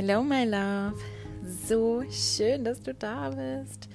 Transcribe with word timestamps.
Hello, 0.00 0.22
my 0.22 0.44
love. 0.44 0.94
So 1.66 2.04
schön, 2.08 2.62
dass 2.62 2.80
du 2.80 2.94
da 2.94 3.30
bist. 3.30 3.88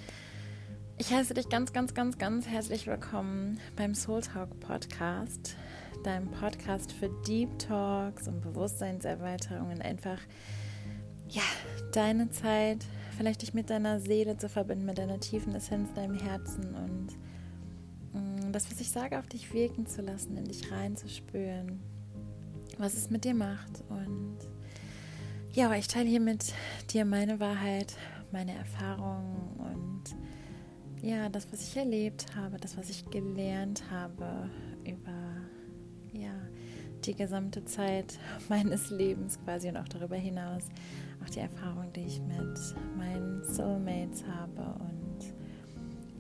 Ich 0.98 1.14
heiße 1.14 1.34
dich 1.34 1.48
ganz, 1.48 1.72
ganz, 1.72 1.94
ganz, 1.94 2.18
ganz 2.18 2.46
herzlich 2.46 2.88
willkommen 2.88 3.58
beim 3.78 3.96
Soul 3.96 4.20
Talk 4.20 4.60
Podcast, 4.60 5.56
deinem 6.04 6.30
Podcast 6.30 6.92
für 6.92 7.10
Deep 7.26 7.58
Talks 7.58 8.28
und 8.28 8.42
Bewusstseinserweiterungen. 8.42 9.82
Einfach, 9.82 10.20
ja, 11.30 11.42
deine 11.94 12.30
Zeit, 12.32 12.84
vielleicht 13.16 13.42
dich 13.42 13.54
mit 13.54 13.70
deiner 13.70 14.02
Seele 14.02 14.36
zu 14.36 14.50
verbinden, 14.50 14.84
mit 14.84 14.98
deiner 14.98 15.22
tiefen 15.22 15.56
Essenz, 15.56 15.94
deinem 15.94 16.20
Herzen 16.20 16.76
und 16.76 17.08
mh, 18.12 18.48
mm, 18.48 18.52
das, 18.52 18.70
was 18.70 18.82
ich 18.82 18.92
sage, 18.92 19.18
auf 19.18 19.28
dich 19.28 19.54
wirken 19.54 19.88
zu 19.88 20.02
lassen, 20.02 20.36
in 20.36 20.44
dich 20.44 20.70
reinzuspüren, 20.70 21.80
was 22.78 22.94
es 22.96 23.10
mit 23.10 23.24
dir 23.24 23.36
macht 23.36 23.86
und 23.88 24.53
ja, 25.54 25.72
ich 25.76 25.88
teile 25.88 26.10
hier 26.10 26.20
mit 26.20 26.54
dir 26.92 27.06
meine 27.06 27.40
Wahrheit, 27.40 27.96
meine 28.32 28.56
Erfahrungen 28.56 29.52
und 29.60 30.04
ja, 31.08 31.30
das, 31.30 31.52
was 31.52 31.62
ich 31.62 31.78
erlebt 31.78 32.26
habe, 32.36 32.58
das, 32.58 32.76
was 32.76 32.90
ich 32.90 33.06
gelernt 33.12 33.84
habe 33.92 34.50
über 34.84 35.12
ja, 36.12 36.34
die 37.06 37.14
gesamte 37.14 37.64
Zeit 37.66 38.18
meines 38.50 38.90
Lebens 38.90 39.38
quasi 39.44 39.70
und 39.70 39.78
auch 39.78 39.88
darüber 39.88 40.16
hinaus, 40.16 40.64
auch 41.24 41.30
die 41.30 41.40
Erfahrung, 41.40 41.94
die 41.94 42.06
ich 42.06 42.20
mit 42.22 42.58
meinen 42.98 43.44
Soulmates 43.44 44.24
habe 44.26 44.62
und 44.80 45.04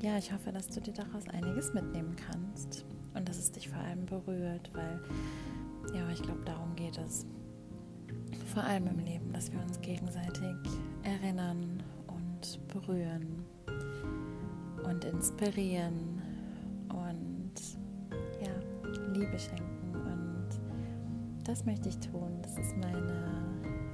ja, 0.04 0.18
ich 0.18 0.32
hoffe, 0.32 0.52
dass 0.52 0.68
du 0.68 0.80
dir 0.80 0.94
daraus 0.94 1.28
einiges 1.30 1.74
mitnehmen 1.74 2.16
kannst 2.28 2.86
und 3.16 3.28
dass 3.28 3.38
es 3.38 3.52
dich 3.52 3.70
vor 3.70 3.80
allem 3.80 4.06
berührt, 4.06 4.70
weil 4.74 5.02
ja, 5.96 6.08
ich 6.12 6.22
glaube, 6.22 6.42
darum 6.46 6.76
geht 6.76 6.98
es 7.00 7.26
vor 8.54 8.64
allem 8.64 8.86
im 8.88 9.00
Leben, 9.00 9.34
dass 9.34 9.52
wir 9.52 9.60
uns 9.62 9.82
gegenseitig 9.82 10.56
erinnern 11.02 11.82
und 12.08 12.68
berühren 12.68 13.44
und 14.84 15.04
inspirieren 15.06 16.22
und 16.90 17.54
ja, 18.40 18.52
Liebe 19.14 19.40
schenken. 19.40 19.96
Und 19.96 20.50
das 21.44 21.66
möchte 21.66 21.90
ich 21.90 21.98
tun. 21.98 22.40
Das 22.44 22.58
ist 22.60 22.78
meine 22.78 23.50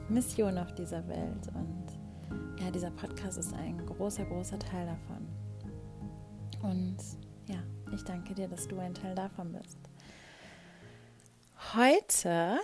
Mission 0.09 0.57
auf 0.57 0.73
dieser 0.73 1.07
Welt. 1.07 1.47
Und 1.53 2.59
ja, 2.61 2.69
dieser 2.69 2.91
Podcast 2.91 3.37
ist 3.37 3.53
ein 3.53 3.77
großer, 3.85 4.25
großer 4.25 4.59
Teil 4.59 4.87
davon. 4.87 6.69
Und 6.69 6.97
ja, 7.47 7.63
ich 7.93 8.03
danke 8.03 8.35
dir, 8.35 8.49
dass 8.49 8.67
du 8.67 8.77
ein 8.79 8.93
Teil 8.93 9.15
davon 9.15 9.53
bist. 9.53 9.77
Heute 11.73 12.59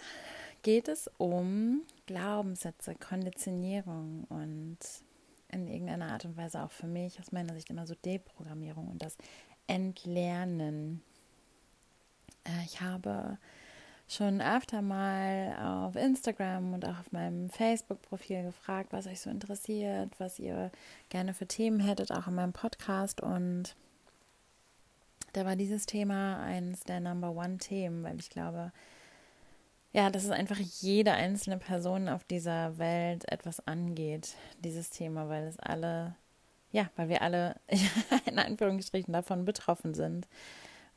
geht 0.66 0.88
es 0.88 1.08
um 1.20 1.84
Glaubenssätze, 2.08 2.96
Konditionierung 2.96 4.24
und 4.30 4.80
in 5.52 5.68
irgendeiner 5.68 6.12
Art 6.12 6.26
und 6.26 6.36
Weise 6.38 6.64
auch 6.64 6.72
für 6.72 6.88
mich 6.88 7.20
aus 7.20 7.32
meiner 7.32 7.54
Sicht 7.54 7.70
immer 7.70 7.86
so 7.86 7.94
Deprogrammierung 7.94 8.88
und 8.88 9.00
das 9.00 9.16
Entlernen. 9.68 11.04
Äh, 12.46 12.66
ich 12.66 12.82
habe 12.82 13.38
schon 14.08 14.42
öfter 14.42 14.82
mal 14.82 15.56
auf 15.64 15.96
Instagram 15.96 16.74
und 16.74 16.84
auch 16.84 17.00
auf 17.00 17.12
meinem 17.12 17.52
Facebook-Profil 17.52 18.42
gefragt, 18.42 18.92
was 18.92 19.06
euch 19.06 19.22
so 19.22 19.30
interessiert, 19.30 20.20
was 20.20 20.40
ihr 20.40 20.72
gerne 21.10 21.36
für 21.36 21.46
Themen 21.46 21.80
hättet, 21.80 22.12
auch 22.12 22.26
in 22.26 22.34
meinem 22.34 22.54
Podcast. 22.54 23.22
Und 23.22 23.76
da 25.34 25.46
war 25.46 25.56
dieses 25.56 25.86
Thema 25.86 26.42
eines 26.42 26.80
der 26.86 27.02
Number 27.02 27.30
One-Themen, 27.36 28.04
weil 28.04 28.20
ich 28.20 28.32
glaube, 28.32 28.72
ja, 29.96 30.10
dass 30.10 30.26
es 30.26 30.30
einfach 30.30 30.60
jede 30.60 31.14
einzelne 31.14 31.58
Person 31.58 32.10
auf 32.10 32.26
dieser 32.26 32.78
Welt 32.78 33.32
etwas 33.32 33.66
angeht, 33.66 34.36
dieses 34.60 34.90
Thema, 34.90 35.30
weil 35.30 35.46
es 35.48 35.58
alle, 35.58 36.18
ja, 36.74 36.90
weil 36.98 37.08
wir 37.08 37.22
alle 37.22 37.56
in 38.26 38.38
Anführungsstrichen 38.38 39.14
davon 39.14 39.46
betroffen 39.46 39.94
sind, 39.94 40.28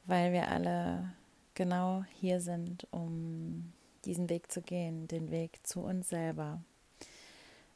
weil 0.06 0.32
wir 0.32 0.48
alle 0.48 1.12
genau 1.54 2.02
hier 2.18 2.40
sind, 2.40 2.88
um 2.90 3.72
diesen 4.04 4.28
Weg 4.30 4.50
zu 4.50 4.62
gehen, 4.62 5.06
den 5.06 5.30
Weg 5.30 5.64
zu 5.64 5.78
uns 5.78 6.08
selber, 6.08 6.60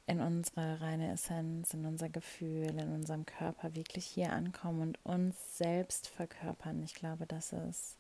in 0.07 0.21
unsere 0.21 0.81
reine 0.81 1.13
Essenz, 1.13 1.73
in 1.73 1.87
unser 1.87 2.09
Gefühl, 2.09 2.67
in 2.67 2.93
unserem 2.93 3.27
Körper 3.27 3.77
wirklich 3.77 4.07
hier 4.07 4.33
ankommen 4.33 4.97
und 5.05 5.05
uns 5.05 5.57
selbst 5.57 6.09
verkörpern. 6.09 6.83
Ich 6.83 6.95
glaube, 6.95 7.27
das 7.27 7.53
ist 7.53 7.97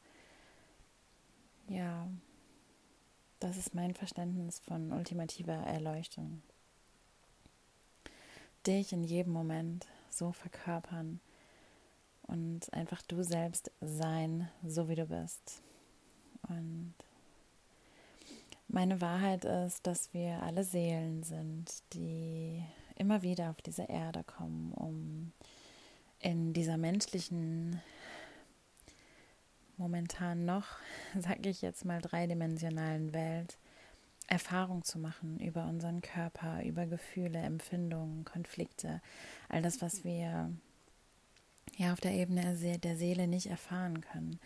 ja 1.69 2.09
das 3.43 3.57
ist 3.57 3.75
mein 3.75 3.93
Verständnis 3.95 4.61
von 4.61 4.93
ultimativer 4.93 5.53
Erleuchtung. 5.53 6.43
Dich 8.67 8.93
in 8.93 9.03
jedem 9.03 9.33
Moment 9.33 9.87
so 10.11 10.31
verkörpern 10.31 11.21
und 12.23 12.73
einfach 12.73 13.03
du 13.03 13.25
selbst 13.25 13.73
sein, 13.81 14.49
so 14.65 14.89
wie 14.89 14.95
du 14.95 15.07
bist. 15.07 15.61
Und 16.49 16.95
meine 18.69 19.01
Wahrheit 19.01 19.45
ist, 19.45 19.87
dass 19.89 20.15
wir 20.15 20.41
alle 20.45 20.63
Seelen 20.63 21.25
sind, 21.25 21.83
die 21.95 22.63
immer 22.95 23.23
wieder 23.23 23.51
auf 23.51 23.61
diese 23.61 23.85
Erde 23.85 24.23
kommen, 24.23 24.73
um 24.73 25.33
in 26.21 26.53
dieser 26.53 26.77
menschlichen 26.77 27.83
momentan 29.83 30.45
noch, 30.45 30.67
sage 31.19 31.49
ich 31.49 31.61
jetzt 31.61 31.85
mal, 31.85 32.01
dreidimensionalen 32.01 33.13
Welt 33.13 33.59
Erfahrung 34.29 34.85
zu 34.85 34.99
machen 34.99 35.41
über 35.41 35.67
unseren 35.67 36.01
Körper, 36.01 36.63
über 36.65 36.87
Gefühle, 36.87 37.41
Empfindungen, 37.41 38.25
Konflikte, 38.25 39.03
all 39.49 39.61
das, 39.61 39.83
was 39.83 40.05
wir 40.05 40.51
ja 41.77 41.93
auf 41.93 42.01
der 42.01 42.13
Ebene 42.13 42.57
der 42.79 42.97
Seele 42.97 43.27
nicht 43.27 43.49
erfahren 43.49 44.01
können, 44.01 44.39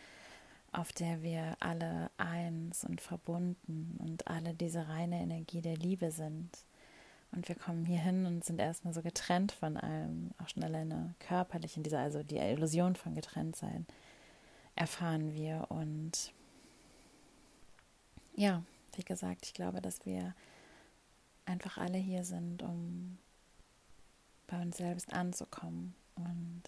auf 0.72 0.92
der 0.92 1.22
wir 1.22 1.56
alle 1.60 2.10
eins 2.16 2.84
und 2.84 3.00
verbunden 3.00 3.97
und 3.98 4.26
alle 4.26 4.54
diese 4.54 4.88
reine 4.88 5.20
Energie 5.20 5.60
der 5.60 5.76
Liebe 5.76 6.10
sind. 6.10 6.50
Und 7.32 7.48
wir 7.48 7.56
kommen 7.56 7.84
hier 7.84 7.98
hin 7.98 8.24
und 8.24 8.44
sind 8.44 8.60
erstmal 8.60 8.94
so 8.94 9.03
getrennt 9.03 9.53
von 9.53 9.76
allem, 9.76 10.30
auch 10.38 10.48
schon 10.48 10.64
alleine 10.64 11.14
körperlich 11.18 11.76
in 11.76 11.82
dieser, 11.82 12.00
also 12.00 12.22
die 12.22 12.38
Illusion 12.38 12.97
von 12.97 13.14
getrennt 13.14 13.56
sein 13.56 13.86
erfahren 14.76 15.34
wir. 15.34 15.66
Und 15.70 16.32
ja, 18.34 18.62
wie 18.94 19.03
gesagt, 19.03 19.47
ich 19.47 19.54
glaube, 19.54 19.81
dass 19.81 20.06
wir 20.06 20.34
einfach 21.47 21.78
alle 21.78 21.98
hier 21.98 22.25
sind, 22.25 22.62
um 22.62 23.19
bei 24.47 24.60
uns 24.60 24.76
selbst 24.76 25.12
anzukommen. 25.12 25.94
Und 26.15 26.62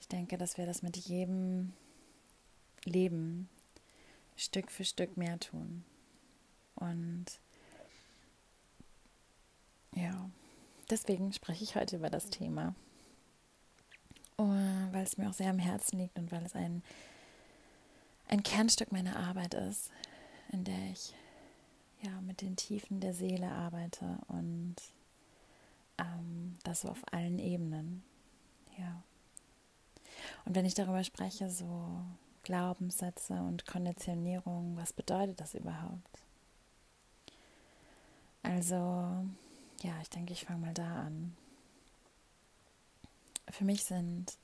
ich 0.00 0.08
denke, 0.08 0.36
dass 0.38 0.58
wir 0.58 0.66
das 0.66 0.82
mit 0.82 0.96
jedem 0.96 1.72
Leben 2.84 3.48
Stück 4.36 4.70
für 4.70 4.84
Stück 4.84 5.16
mehr 5.16 5.38
tun. 5.38 5.84
Und 6.74 7.26
ja, 9.94 10.28
deswegen 10.90 11.32
spreche 11.32 11.64
ich 11.64 11.74
heute 11.74 11.96
über 11.96 12.10
das 12.10 12.28
Thema 12.30 12.74
weil 14.38 15.02
es 15.02 15.16
mir 15.16 15.28
auch 15.28 15.34
sehr 15.34 15.50
am 15.50 15.58
Herzen 15.58 15.98
liegt 15.98 16.18
und 16.18 16.30
weil 16.30 16.44
es 16.44 16.54
ein, 16.54 16.82
ein 18.28 18.42
Kernstück 18.42 18.92
meiner 18.92 19.16
Arbeit 19.16 19.54
ist, 19.54 19.90
in 20.52 20.64
der 20.64 20.90
ich 20.92 21.14
ja 22.02 22.10
mit 22.20 22.42
den 22.42 22.56
Tiefen 22.56 23.00
der 23.00 23.14
Seele 23.14 23.50
arbeite 23.50 24.18
und 24.28 24.76
ähm, 25.98 26.56
das 26.64 26.82
so 26.82 26.88
auf 26.88 27.02
allen 27.12 27.38
Ebenen. 27.38 28.02
Ja. 28.78 29.02
Und 30.44 30.54
wenn 30.54 30.66
ich 30.66 30.74
darüber 30.74 31.02
spreche, 31.02 31.50
so 31.50 32.00
Glaubenssätze 32.42 33.34
und 33.34 33.66
Konditionierung, 33.66 34.76
was 34.76 34.92
bedeutet 34.92 35.40
das 35.40 35.54
überhaupt? 35.54 36.22
Also, 38.42 38.74
ja, 39.82 39.92
ich 40.02 40.10
denke, 40.10 40.32
ich 40.32 40.44
fange 40.44 40.66
mal 40.66 40.74
da 40.74 41.02
an 41.02 41.36
für 43.50 43.64
mich 43.64 43.84
sind, 43.84 44.38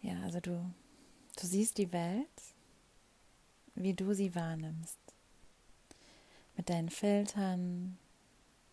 ja, 0.00 0.20
also 0.22 0.40
du, 0.40 0.70
du 1.40 1.46
siehst 1.46 1.78
die 1.78 1.92
Welt, 1.92 2.28
wie 3.74 3.94
du 3.94 4.14
sie 4.14 4.34
wahrnimmst. 4.34 4.98
Mit 6.56 6.70
deinen 6.70 6.90
Filtern, 6.90 7.98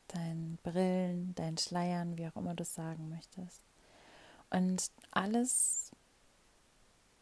deinen 0.08 0.58
Brillen, 0.64 1.34
deinen 1.36 1.58
Schleiern, 1.58 2.18
wie 2.18 2.28
auch 2.28 2.36
immer 2.36 2.54
du 2.54 2.64
es 2.64 2.74
sagen 2.74 3.10
möchtest. 3.10 3.62
Und 4.50 4.92
alles, 5.12 5.92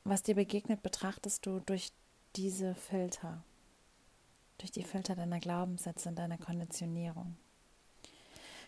was 0.03 0.23
dir 0.23 0.35
begegnet, 0.35 0.81
betrachtest 0.81 1.45
du 1.45 1.59
durch 1.59 1.91
diese 2.35 2.75
Filter, 2.75 3.43
durch 4.57 4.71
die 4.71 4.83
Filter 4.83 5.15
deiner 5.15 5.39
Glaubenssätze 5.39 6.09
und 6.09 6.15
deiner 6.17 6.37
Konditionierung. 6.37 7.37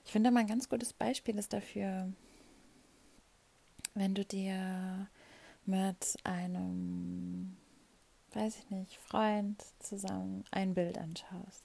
Ich 0.05 0.11
finde, 0.11 0.31
mal 0.31 0.41
ein 0.41 0.47
ganz 0.47 0.69
gutes 0.69 0.93
Beispiel 0.93 1.37
ist 1.37 1.53
dafür 1.53 2.11
wenn 3.93 4.15
du 4.15 4.25
dir 4.25 5.07
mit 5.65 6.17
einem, 6.23 7.57
weiß 8.33 8.57
ich 8.57 8.69
nicht, 8.69 8.97
Freund 8.97 9.63
zusammen 9.79 10.43
ein 10.51 10.73
Bild 10.73 10.97
anschaust 10.97 11.63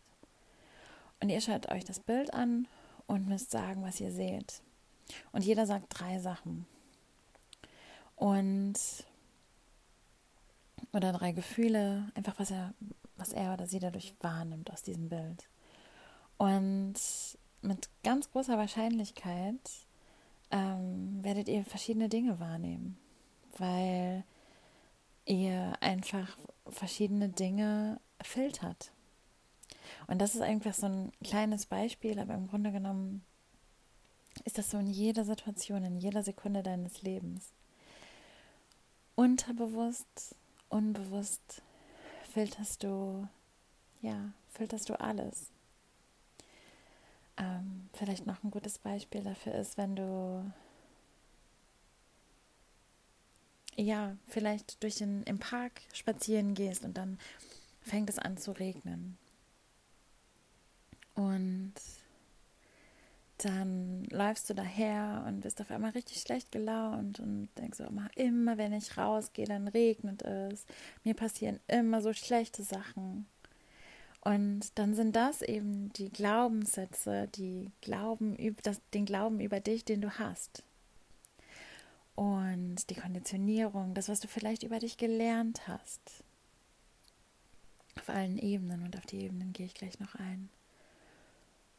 Und 1.21 1.29
ihr 1.29 1.41
schaut 1.41 1.71
euch 1.71 1.85
das 1.85 2.01
Bild 2.01 2.33
an 2.35 2.69
und 3.07 3.29
müsst 3.29 3.51
sagen, 3.51 3.83
was 3.83 4.01
ihr 4.01 4.13
seht. 4.13 4.63
Und 5.33 5.45
jeder 5.45 5.67
sagt 5.67 5.87
drei 5.91 6.19
Sachen. 6.19 6.67
Und 8.17 8.79
oder 10.93 11.13
drei 11.13 11.33
Gefühle, 11.33 12.11
einfach 12.15 12.39
was 12.39 12.51
er, 12.51 12.75
was 13.17 13.33
er 13.33 13.53
oder 13.53 13.67
sie 13.67 13.79
dadurch 13.79 14.15
wahrnimmt 14.21 14.71
aus 14.71 14.83
diesem 14.83 15.09
Bild. 15.09 15.49
Und 16.39 16.95
mit 17.63 17.89
ganz 18.03 18.31
großer 18.31 18.57
Wahrscheinlichkeit 18.59 19.86
ähm, 20.51 21.19
werdet 21.23 21.49
ihr 21.49 21.65
verschiedene 21.65 22.09
Dinge 22.09 22.39
wahrnehmen, 22.41 22.97
weil 23.59 24.25
ihr 25.25 25.75
einfach 25.81 26.37
verschiedene 26.69 27.29
Dinge 27.29 28.01
filtert. 28.23 28.93
Und 30.07 30.21
das 30.21 30.35
ist 30.35 30.41
einfach 30.41 30.75
so 30.75 30.87
ein 30.87 31.13
kleines 31.23 31.67
Beispiel, 31.67 32.19
aber 32.19 32.35
im 32.35 32.49
Grunde 32.49 32.73
genommen 32.73 33.25
ist 34.45 34.59
das 34.59 34.71
so 34.71 34.79
in 34.79 34.87
jeder 34.87 35.25
Situation, 35.25 35.85
in 35.85 35.97
jeder 35.97 36.23
Sekunde 36.23 36.63
deines 36.63 37.03
Lebens. 37.03 37.53
Unterbewusst, 39.15 40.37
unbewusst 40.69 41.63
filterst 42.33 42.83
du, 42.83 43.27
ja, 44.03 44.33
filterst 44.51 44.89
du 44.91 45.01
alles. 45.01 45.51
Ähm, 47.39 47.89
vielleicht 47.93 48.27
noch 48.27 48.43
ein 48.43 48.51
gutes 48.51 48.79
Beispiel 48.79 49.23
dafür 49.23 49.55
ist, 49.55 49.77
wenn 49.77 49.97
du 49.97 50.51
ja, 53.77 54.17
vielleicht 54.27 54.83
durch 54.83 54.97
den 54.97 55.23
im 55.25 55.39
Park 55.39 55.83
spazieren 55.93 56.55
gehst 56.55 56.85
und 56.85 56.97
dann 56.97 57.19
fängt 57.83 58.09
es 58.11 58.19
an 58.19 58.37
zu 58.37 58.53
regnen. 58.53 59.19
Und 61.15 61.75
dann 63.39 64.05
läufst 64.05 64.49
du 64.49 64.55
daher 64.55 65.25
und 65.27 65.41
bist 65.41 65.61
auf 65.61 65.71
einmal 65.71 65.91
richtig 65.91 66.21
schlecht 66.21 66.53
gelaunt 66.53 67.21
und 67.21 67.49
denkst 67.59 67.81
mal, 67.91 68.11
immer 68.17 68.57
wenn 68.57 68.73
ich 68.73 68.97
rausgehe, 68.97 69.47
dann 69.47 69.69
regnet 69.69 70.23
es. 70.23 70.65
Mir 71.05 71.15
passieren 71.15 71.61
immer 71.69 72.01
so 72.01 72.13
schlechte 72.15 72.63
Sachen. 72.63 73.27
Und 74.27 74.77
dann 74.77 74.93
sind 74.93 75.15
das 75.15 75.41
eben 75.41 75.93
die 75.93 76.11
Glaubenssätze, 76.11 77.29
die 77.37 77.71
Glauben 77.81 78.35
über 78.35 78.61
das, 78.61 78.81
den 78.93 79.05
Glauben 79.05 79.39
über 79.39 79.61
dich, 79.61 79.85
den 79.85 80.01
du 80.01 80.19
hast. 80.19 80.65
Und 82.17 82.91
die 82.91 82.97
Konditionierung, 82.97 83.95
das, 83.95 84.09
was 84.09 84.19
du 84.19 84.27
vielleicht 84.27 84.65
über 84.65 84.81
dich 84.81 84.97
gelernt 84.97 85.69
hast. 85.69 86.25
Auf 88.01 88.09
allen 88.09 88.37
Ebenen 88.37 88.83
und 88.83 88.97
auf 88.97 89.07
die 89.07 89.21
Ebenen 89.21 89.53
gehe 89.53 89.67
ich 89.67 89.75
gleich 89.75 90.01
noch 90.01 90.17
ein. 90.17 90.49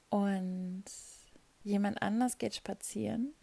Und 0.10 0.86
jemand 1.66 2.02
anders 2.02 2.38
geht 2.38 2.56
spazieren 2.56 3.34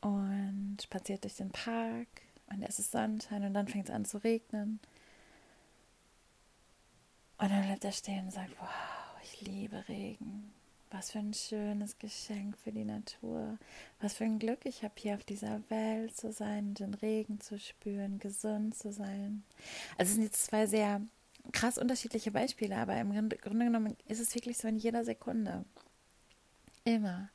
und 0.00 0.78
spaziert 0.82 1.24
durch 1.24 1.36
den 1.36 1.50
Park 1.50 2.08
und 2.46 2.62
es 2.62 2.78
ist 2.78 2.92
Sonnenschein 2.92 3.44
und 3.44 3.52
dann 3.52 3.68
fängt 3.68 3.90
es 3.90 3.94
an 3.94 4.06
zu 4.06 4.16
regnen. 4.24 4.80
Und 7.42 7.50
dann 7.50 7.66
bleibt 7.66 7.84
er 7.84 7.90
stehen 7.90 8.26
und 8.26 8.30
sagt, 8.30 8.52
wow, 8.60 8.68
ich 9.24 9.40
liebe 9.40 9.82
Regen. 9.88 10.52
Was 10.92 11.10
für 11.10 11.18
ein 11.18 11.34
schönes 11.34 11.98
Geschenk 11.98 12.56
für 12.56 12.70
die 12.70 12.84
Natur. 12.84 13.58
Was 14.00 14.14
für 14.14 14.22
ein 14.22 14.38
Glück 14.38 14.60
ich 14.64 14.84
habe, 14.84 14.94
hier 14.96 15.16
auf 15.16 15.24
dieser 15.24 15.60
Welt 15.68 16.16
zu 16.16 16.30
sein, 16.30 16.74
den 16.74 16.94
Regen 16.94 17.40
zu 17.40 17.58
spüren, 17.58 18.20
gesund 18.20 18.76
zu 18.76 18.92
sein. 18.92 19.42
Also 19.98 20.10
es 20.10 20.14
sind 20.14 20.22
jetzt 20.22 20.44
zwei 20.44 20.66
sehr 20.66 21.00
krass 21.50 21.78
unterschiedliche 21.78 22.30
Beispiele, 22.30 22.76
aber 22.76 22.96
im 23.00 23.10
Grunde 23.10 23.64
genommen 23.64 23.96
ist 24.06 24.20
es 24.20 24.36
wirklich 24.36 24.58
so 24.58 24.68
in 24.68 24.76
jeder 24.76 25.04
Sekunde. 25.04 25.64
Immer. 26.84 27.28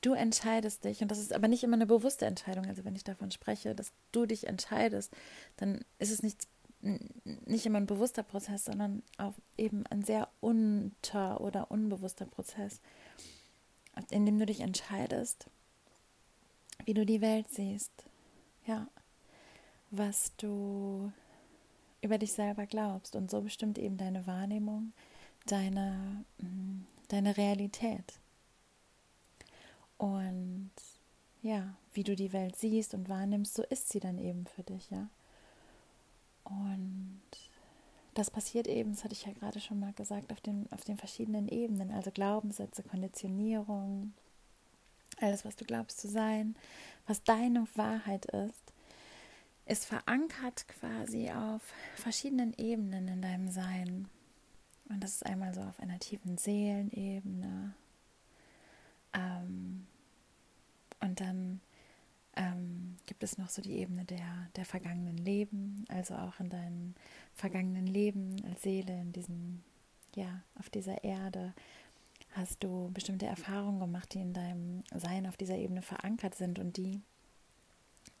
Du 0.00 0.14
entscheidest 0.14 0.84
dich 0.84 1.02
und 1.02 1.10
das 1.12 1.20
ist 1.20 1.32
aber 1.32 1.46
nicht 1.46 1.62
immer 1.62 1.76
eine 1.76 1.86
bewusste 1.86 2.26
Entscheidung. 2.26 2.66
Also 2.66 2.84
wenn 2.84 2.96
ich 2.96 3.04
davon 3.04 3.30
spreche, 3.30 3.76
dass 3.76 3.92
du 4.10 4.26
dich 4.26 4.48
entscheidest, 4.48 5.14
dann 5.56 5.84
ist 6.00 6.10
es 6.10 6.24
nicht, 6.24 6.48
nicht 6.82 7.64
immer 7.64 7.78
ein 7.78 7.86
bewusster 7.86 8.22
Prozess, 8.22 8.64
sondern 8.64 9.02
auch 9.16 9.34
eben 9.56 9.86
ein 9.86 10.02
sehr 10.02 10.28
unter- 10.40 11.40
oder 11.40 11.70
unbewusster 11.70 12.26
Prozess, 12.26 12.80
in 14.10 14.26
dem 14.26 14.38
du 14.38 14.46
dich 14.46 14.60
entscheidest, 14.60 15.46
wie 16.84 16.94
du 16.94 17.06
die 17.06 17.20
Welt 17.20 17.46
siehst. 17.50 17.92
Ja, 18.66 18.88
was 19.90 20.32
du 20.36 21.12
über 22.02 22.18
dich 22.18 22.32
selber 22.32 22.66
glaubst. 22.66 23.16
Und 23.16 23.30
so 23.30 23.40
bestimmt 23.40 23.78
eben 23.78 23.96
deine 23.96 24.26
Wahrnehmung, 24.26 24.92
deine, 25.46 26.24
mm, 26.38 26.84
deine 27.08 27.36
Realität. 27.36 28.18
Und 29.96 30.72
ja, 31.42 31.74
wie 31.92 32.02
du 32.02 32.16
die 32.16 32.32
Welt 32.32 32.56
siehst 32.56 32.94
und 32.94 33.08
wahrnimmst, 33.08 33.54
so 33.54 33.62
ist 33.62 33.88
sie 33.88 34.00
dann 34.00 34.18
eben 34.18 34.46
für 34.46 34.62
dich, 34.62 34.90
ja. 34.90 35.08
Und 36.44 37.20
das 38.14 38.30
passiert 38.30 38.66
eben, 38.68 38.92
das 38.92 39.04
hatte 39.04 39.14
ich 39.14 39.24
ja 39.24 39.32
gerade 39.32 39.60
schon 39.60 39.80
mal 39.80 39.92
gesagt, 39.92 40.32
auf 40.32 40.40
den, 40.40 40.70
auf 40.72 40.84
den 40.84 40.96
verschiedenen 40.96 41.48
Ebenen, 41.48 41.90
also 41.90 42.10
Glaubenssätze, 42.10 42.82
Konditionierung, 42.82 44.12
alles, 45.20 45.44
was 45.44 45.56
du 45.56 45.64
glaubst 45.64 46.00
zu 46.00 46.08
sein, 46.08 46.56
was 47.06 47.22
deine 47.22 47.66
Wahrheit 47.74 48.26
ist, 48.26 48.72
ist 49.66 49.86
verankert 49.86 50.66
quasi 50.68 51.30
auf 51.30 51.62
verschiedenen 51.94 52.52
Ebenen 52.58 53.08
in 53.08 53.22
deinem 53.22 53.48
Sein. 53.48 54.08
Und 54.88 55.02
das 55.02 55.12
ist 55.12 55.26
einmal 55.26 55.54
so 55.54 55.60
auf 55.62 55.78
einer 55.80 55.98
tiefen 55.98 56.36
Seelenebene, 56.36 57.74
ähm, 59.12 59.86
und 61.00 61.20
dann 61.20 61.60
ähm, 62.36 62.96
gibt 63.06 63.22
es 63.22 63.38
noch 63.38 63.48
so 63.48 63.62
die 63.62 63.78
Ebene 63.78 64.04
der, 64.04 64.48
der 64.56 64.64
vergangenen 64.64 65.18
Leben, 65.18 65.84
also 65.88 66.14
auch 66.14 66.40
in 66.40 66.48
deinem 66.48 66.94
vergangenen 67.34 67.86
Leben 67.86 68.36
als 68.44 68.62
Seele 68.62 69.00
in 69.00 69.12
diesem, 69.12 69.62
ja, 70.14 70.42
auf 70.58 70.70
dieser 70.70 71.04
Erde 71.04 71.52
hast 72.32 72.64
du 72.64 72.90
bestimmte 72.92 73.26
Erfahrungen 73.26 73.80
gemacht, 73.80 74.14
die 74.14 74.20
in 74.20 74.32
deinem 74.32 74.82
Sein 74.94 75.26
auf 75.26 75.36
dieser 75.36 75.56
Ebene 75.56 75.82
verankert 75.82 76.34
sind 76.34 76.58
und 76.58 76.76
die 76.76 77.00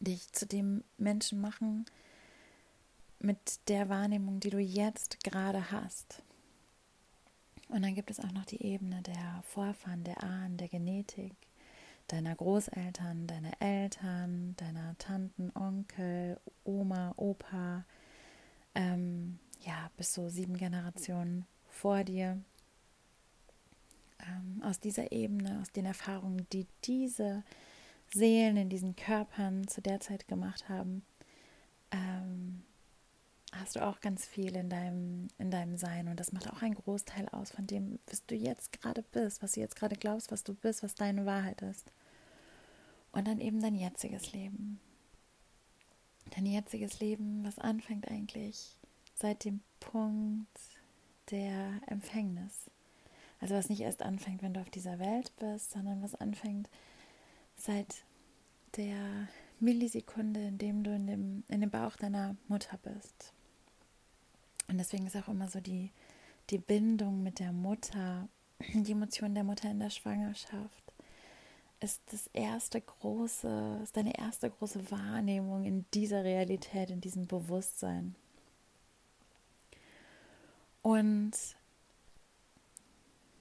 dich 0.00 0.30
zu 0.32 0.46
dem 0.46 0.84
Menschen 0.98 1.40
machen 1.40 1.86
mit 3.18 3.68
der 3.68 3.88
Wahrnehmung, 3.88 4.40
die 4.40 4.50
du 4.50 4.58
jetzt 4.58 5.22
gerade 5.24 5.70
hast. 5.70 6.22
Und 7.68 7.82
dann 7.82 7.94
gibt 7.94 8.10
es 8.10 8.20
auch 8.20 8.32
noch 8.32 8.44
die 8.44 8.62
Ebene 8.62 9.00
der 9.02 9.42
Vorfahren, 9.44 10.04
der 10.04 10.22
Ahnen, 10.22 10.58
der 10.58 10.68
Genetik, 10.68 11.34
deiner 12.12 12.36
Großeltern, 12.36 13.26
deiner 13.26 13.52
Eltern, 13.60 14.54
deiner 14.56 14.96
Tanten, 14.98 15.50
Onkel, 15.54 16.38
Oma, 16.62 17.14
Opa, 17.16 17.86
ähm, 18.74 19.38
ja, 19.60 19.90
bis 19.96 20.12
so 20.12 20.28
sieben 20.28 20.58
Generationen 20.58 21.46
vor 21.70 22.04
dir. 22.04 22.38
Ähm, 24.20 24.62
aus 24.62 24.78
dieser 24.78 25.10
Ebene, 25.10 25.58
aus 25.62 25.72
den 25.72 25.86
Erfahrungen, 25.86 26.46
die 26.52 26.66
diese 26.84 27.44
Seelen 28.12 28.58
in 28.58 28.68
diesen 28.68 28.94
Körpern 28.94 29.66
zu 29.66 29.80
der 29.80 30.00
Zeit 30.00 30.28
gemacht 30.28 30.68
haben, 30.68 31.02
ähm, 31.92 32.62
hast 33.52 33.76
du 33.76 33.86
auch 33.86 34.00
ganz 34.00 34.26
viel 34.26 34.54
in 34.54 34.68
deinem, 34.68 35.28
in 35.38 35.50
deinem 35.50 35.78
Sein. 35.78 36.08
Und 36.08 36.20
das 36.20 36.32
macht 36.32 36.50
auch 36.52 36.60
einen 36.60 36.74
Großteil 36.74 37.28
aus 37.30 37.52
von 37.52 37.66
dem, 37.66 37.98
was 38.06 38.26
du 38.26 38.34
jetzt 38.34 38.70
gerade 38.72 39.02
bist, 39.02 39.42
was 39.42 39.52
du 39.52 39.60
jetzt 39.60 39.76
gerade 39.76 39.96
glaubst, 39.96 40.30
was 40.30 40.44
du 40.44 40.52
bist, 40.52 40.82
was 40.82 40.94
deine 40.94 41.24
Wahrheit 41.24 41.62
ist. 41.62 41.90
Und 43.12 43.28
dann 43.28 43.40
eben 43.40 43.60
dein 43.60 43.74
jetziges 43.74 44.32
Leben. 44.32 44.80
Dein 46.30 46.46
jetziges 46.46 47.00
Leben, 47.00 47.44
was 47.44 47.58
anfängt 47.58 48.08
eigentlich 48.08 48.76
seit 49.14 49.44
dem 49.44 49.60
Punkt 49.80 50.48
der 51.30 51.80
Empfängnis. 51.86 52.70
Also 53.40 53.54
was 53.54 53.68
nicht 53.68 53.80
erst 53.80 54.02
anfängt, 54.02 54.42
wenn 54.42 54.54
du 54.54 54.60
auf 54.60 54.70
dieser 54.70 54.98
Welt 54.98 55.32
bist, 55.36 55.72
sondern 55.72 56.02
was 56.02 56.14
anfängt 56.14 56.68
seit 57.56 58.04
der 58.76 59.28
Millisekunde, 59.60 60.40
in 60.46 60.58
dem 60.58 60.82
du 60.82 60.94
in 60.94 61.06
dem, 61.06 61.44
in 61.48 61.60
dem 61.60 61.70
Bauch 61.70 61.96
deiner 61.96 62.36
Mutter 62.48 62.78
bist. 62.78 63.32
Und 64.68 64.78
deswegen 64.78 65.06
ist 65.06 65.16
auch 65.16 65.28
immer 65.28 65.48
so 65.48 65.60
die, 65.60 65.90
die 66.50 66.58
Bindung 66.58 67.22
mit 67.22 67.38
der 67.38 67.52
Mutter, 67.52 68.28
die 68.72 68.92
Emotion 68.92 69.34
der 69.34 69.44
Mutter 69.44 69.70
in 69.70 69.80
der 69.80 69.90
Schwangerschaft, 69.90 70.81
ist 71.82 72.00
das 72.10 72.28
erste 72.32 72.80
große, 72.80 73.80
ist 73.82 73.96
deine 73.96 74.16
erste 74.18 74.50
große 74.50 74.90
Wahrnehmung 74.90 75.64
in 75.64 75.84
dieser 75.94 76.24
Realität, 76.24 76.90
in 76.90 77.00
diesem 77.00 77.26
Bewusstsein. 77.26 78.14
Und 80.82 81.32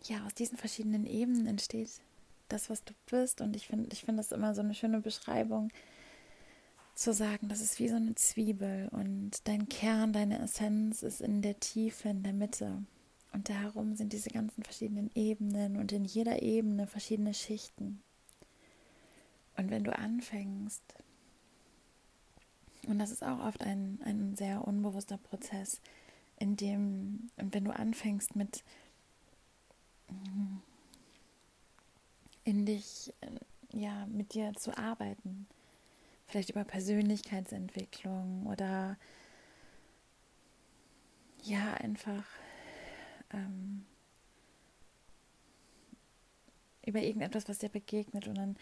ja, 0.04 0.26
aus 0.26 0.34
diesen 0.34 0.58
verschiedenen 0.58 1.06
Ebenen 1.06 1.48
entsteht 1.48 1.90
das, 2.50 2.70
was 2.70 2.84
du 2.84 2.94
bist. 3.10 3.42
Und 3.42 3.56
ich 3.56 3.68
finde, 3.68 3.90
ich 3.92 4.04
finde 4.04 4.22
das 4.22 4.32
immer 4.32 4.54
so 4.56 4.62
eine 4.62 4.74
schöne 4.74 5.02
Beschreibung, 5.02 5.72
zu 6.94 7.14
sagen, 7.14 7.48
das 7.48 7.62
ist 7.62 7.80
wie 7.80 7.88
so 7.88 7.96
eine 7.96 8.16
Zwiebel 8.16 8.90
und 8.92 9.48
dein 9.48 9.70
Kern, 9.70 10.14
deine 10.14 10.40
Essenz 10.40 11.04
ist 11.04 11.22
in 11.22 11.42
der 11.42 11.60
Tiefe, 11.60 12.10
in 12.10 12.22
der 12.22 12.34
Mitte. 12.34 12.84
Und 13.34 13.50
darum 13.50 13.96
sind 13.96 14.14
diese 14.14 14.30
ganzen 14.30 14.64
verschiedenen 14.64 15.10
Ebenen 15.16 15.78
und 15.78 15.92
in 15.94 16.06
jeder 16.06 16.42
Ebene 16.42 16.86
verschiedene 16.86 17.34
Schichten. 17.34 18.04
Und 19.58 19.70
wenn 19.70 19.84
du 19.84 19.96
anfängst, 19.98 20.84
und 22.88 23.00
das 23.00 23.12
ist 23.12 23.24
auch 23.24 23.40
oft 23.40 23.62
ein, 23.62 24.00
ein 24.04 24.36
sehr 24.36 24.68
unbewusster 24.68 25.18
Prozess, 25.18 25.82
in 26.40 26.56
dem, 26.56 27.30
und 27.38 27.54
wenn 27.54 27.66
du 27.66 27.76
anfängst 27.76 28.36
mit 28.36 28.64
in 32.44 32.66
dich, 32.66 33.14
ja, 33.72 34.06
mit 34.08 34.34
dir 34.34 34.54
zu 34.54 34.78
arbeiten, 34.78 35.48
vielleicht 36.28 36.50
über 36.50 36.64
Persönlichkeitsentwicklung 36.64 38.48
oder 38.48 38.98
ja, 41.44 41.74
einfach 41.76 42.26
ähm, 43.32 43.86
über 46.86 47.00
irgendetwas, 47.00 47.48
was 47.48 47.60
dir 47.60 47.70
begegnet 47.70 48.28
und 48.28 48.36
dann 48.36 48.56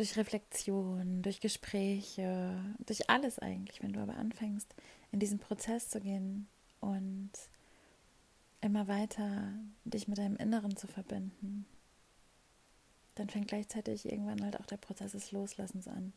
durch 0.00 0.16
Reflexion, 0.16 1.20
durch 1.20 1.40
Gespräche, 1.40 2.58
durch 2.86 3.10
alles 3.10 3.38
eigentlich, 3.38 3.82
wenn 3.82 3.92
du 3.92 4.00
aber 4.00 4.16
anfängst, 4.16 4.74
in 5.12 5.20
diesen 5.20 5.38
Prozess 5.38 5.90
zu 5.90 6.00
gehen 6.00 6.48
und 6.80 7.30
immer 8.62 8.88
weiter 8.88 9.52
dich 9.84 10.08
mit 10.08 10.16
deinem 10.16 10.36
Inneren 10.36 10.74
zu 10.74 10.86
verbinden, 10.86 11.66
dann 13.16 13.28
fängt 13.28 13.48
gleichzeitig 13.48 14.10
irgendwann 14.10 14.42
halt 14.42 14.58
auch 14.58 14.64
der 14.64 14.78
Prozess 14.78 15.12
des 15.12 15.32
Loslassens 15.32 15.86
an. 15.86 16.14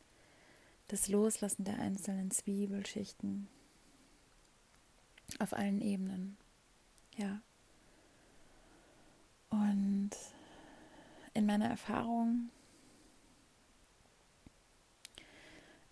Das 0.87 1.09
Loslassen 1.09 1.65
der 1.65 1.79
einzelnen 1.79 2.31
Zwiebelschichten 2.31 3.49
auf 5.39 5.51
allen 5.51 5.81
Ebenen. 5.81 6.37
Ja. 7.17 7.41
Und 9.49 10.11
in 11.33 11.45
meiner 11.45 11.67
Erfahrung 11.67 12.49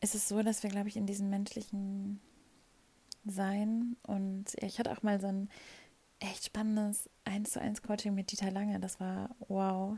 ist 0.01 0.15
es 0.15 0.27
so, 0.27 0.41
dass 0.41 0.63
wir, 0.63 0.69
glaube 0.69 0.89
ich, 0.89 0.97
in 0.97 1.05
diesem 1.05 1.29
menschlichen 1.29 2.19
Sein 3.25 3.95
und 4.03 4.55
ich 4.61 4.79
hatte 4.79 4.91
auch 4.91 5.03
mal 5.03 5.21
so 5.21 5.27
ein 5.27 5.49
echt 6.19 6.45
spannendes 6.45 7.09
1 7.25 7.51
zu 7.51 7.61
1 7.61 7.83
Coaching 7.83 8.15
mit 8.15 8.31
Dieter 8.31 8.51
Lange. 8.51 8.79
Das 8.79 8.99
war 8.99 9.29
wow. 9.47 9.97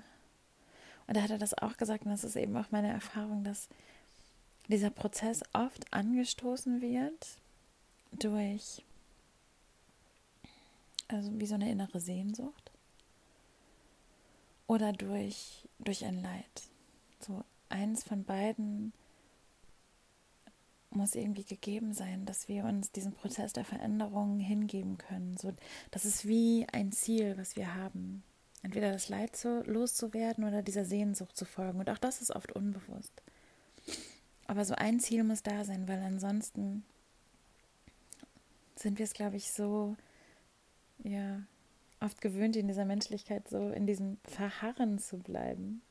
Und 1.07 1.17
da 1.17 1.21
hat 1.21 1.31
er 1.31 1.37
das 1.37 1.57
auch 1.57 1.77
gesagt 1.77 2.05
und 2.05 2.11
das 2.11 2.23
ist 2.23 2.35
eben 2.35 2.55
auch 2.57 2.71
meine 2.71 2.91
Erfahrung, 2.91 3.43
dass 3.43 3.67
dieser 4.67 4.89
Prozess 4.89 5.41
oft 5.53 5.91
angestoßen 5.93 6.81
wird 6.81 7.37
durch, 8.11 8.83
also 11.07 11.31
wie 11.39 11.45
so 11.45 11.55
eine 11.55 11.69
innere 11.69 11.99
Sehnsucht 11.99 12.71
oder 14.67 14.93
durch, 14.93 15.67
durch 15.79 16.05
ein 16.05 16.21
Leid. 16.21 16.63
So 17.19 17.43
eins 17.69 18.03
von 18.03 18.23
beiden 18.23 18.93
muss 20.95 21.15
irgendwie 21.15 21.43
gegeben 21.43 21.93
sein, 21.93 22.25
dass 22.25 22.47
wir 22.47 22.65
uns 22.65 22.91
diesem 22.91 23.13
Prozess 23.13 23.53
der 23.53 23.65
Veränderung 23.65 24.39
hingeben 24.39 24.97
können. 24.97 25.37
So, 25.37 25.53
das 25.91 26.05
ist 26.05 26.27
wie 26.27 26.65
ein 26.71 26.91
Ziel, 26.91 27.37
was 27.37 27.55
wir 27.55 27.75
haben. 27.75 28.23
Entweder 28.61 28.91
das 28.91 29.09
Leid 29.09 29.35
so, 29.35 29.61
loszuwerden 29.65 30.45
oder 30.45 30.61
dieser 30.61 30.85
Sehnsucht 30.85 31.35
zu 31.35 31.45
folgen. 31.45 31.79
Und 31.79 31.89
auch 31.89 31.97
das 31.97 32.21
ist 32.21 32.35
oft 32.35 32.51
unbewusst. 32.53 33.11
Aber 34.47 34.65
so 34.65 34.75
ein 34.75 34.99
Ziel 34.99 35.23
muss 35.23 35.43
da 35.43 35.65
sein, 35.65 35.87
weil 35.87 36.01
ansonsten 36.01 36.83
sind 38.75 38.99
wir 38.99 39.05
es, 39.05 39.13
glaube 39.13 39.37
ich, 39.37 39.51
so, 39.51 39.95
ja, 41.03 41.41
oft 41.99 42.21
gewöhnt, 42.21 42.55
in 42.55 42.67
dieser 42.67 42.85
Menschlichkeit 42.85 43.47
so 43.47 43.69
in 43.69 43.87
diesem 43.87 44.17
Verharren 44.25 44.99
zu 44.99 45.17
bleiben 45.17 45.81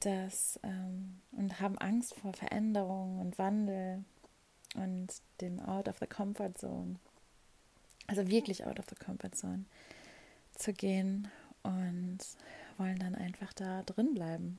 das 0.00 0.60
ähm, 0.62 1.07
und 1.48 1.60
haben 1.60 1.78
Angst 1.78 2.14
vor 2.14 2.34
Veränderung 2.34 3.20
und 3.20 3.38
Wandel 3.38 4.04
und 4.74 5.08
dem 5.40 5.60
Out 5.60 5.88
of 5.88 5.96
the 5.98 6.06
Comfort 6.06 6.52
Zone. 6.58 6.96
Also 8.06 8.28
wirklich 8.28 8.66
out 8.66 8.78
of 8.78 8.84
the 8.90 8.94
Comfort 8.94 9.34
Zone 9.34 9.64
zu 10.54 10.74
gehen 10.74 11.28
und 11.62 12.18
wollen 12.76 12.98
dann 12.98 13.14
einfach 13.14 13.54
da 13.54 13.82
drin 13.84 14.12
bleiben. 14.12 14.58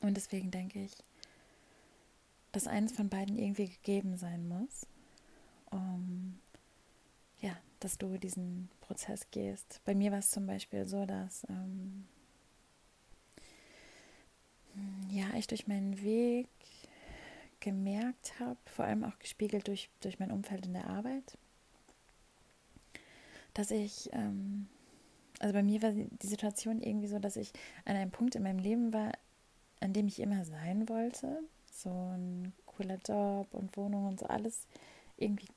Und 0.00 0.16
deswegen 0.16 0.50
denke 0.50 0.82
ich, 0.82 0.96
dass 2.52 2.66
eins 2.66 2.92
von 2.92 3.10
beiden 3.10 3.36
irgendwie 3.36 3.68
gegeben 3.68 4.16
sein 4.16 4.48
muss, 4.48 4.86
um 5.70 6.38
ja, 7.42 7.54
dass 7.80 7.98
du 7.98 8.16
diesen 8.16 8.70
Prozess 8.80 9.30
gehst. 9.30 9.82
Bei 9.84 9.94
mir 9.94 10.10
war 10.10 10.20
es 10.20 10.30
zum 10.30 10.46
Beispiel 10.46 10.86
so, 10.86 11.04
dass 11.04 11.44
ähm, 11.50 12.06
ja, 15.10 15.26
ich 15.36 15.46
durch 15.46 15.66
meinen 15.66 16.02
Weg 16.02 16.48
gemerkt 17.60 18.38
habe, 18.40 18.58
vor 18.66 18.84
allem 18.84 19.04
auch 19.04 19.18
gespiegelt 19.18 19.68
durch, 19.68 19.88
durch 20.00 20.18
mein 20.18 20.30
Umfeld 20.30 20.66
in 20.66 20.74
der 20.74 20.88
Arbeit, 20.88 21.38
dass 23.54 23.70
ich, 23.70 24.10
ähm, 24.12 24.68
also 25.38 25.54
bei 25.54 25.62
mir 25.62 25.80
war 25.82 25.92
die 25.92 26.26
Situation 26.26 26.82
irgendwie 26.82 27.08
so, 27.08 27.18
dass 27.18 27.36
ich 27.36 27.52
an 27.84 27.96
einem 27.96 28.10
Punkt 28.10 28.34
in 28.34 28.42
meinem 28.42 28.58
Leben 28.58 28.92
war, 28.92 29.12
an 29.80 29.92
dem 29.92 30.08
ich 30.08 30.20
immer 30.20 30.44
sein 30.44 30.88
wollte. 30.88 31.40
So 31.70 31.90
ein 31.90 32.52
cooler 32.66 32.98
Job 33.06 33.48
und 33.52 33.76
Wohnung 33.76 34.06
und 34.06 34.20
so 34.20 34.26
alles 34.26 34.66
irgendwie 35.16 35.48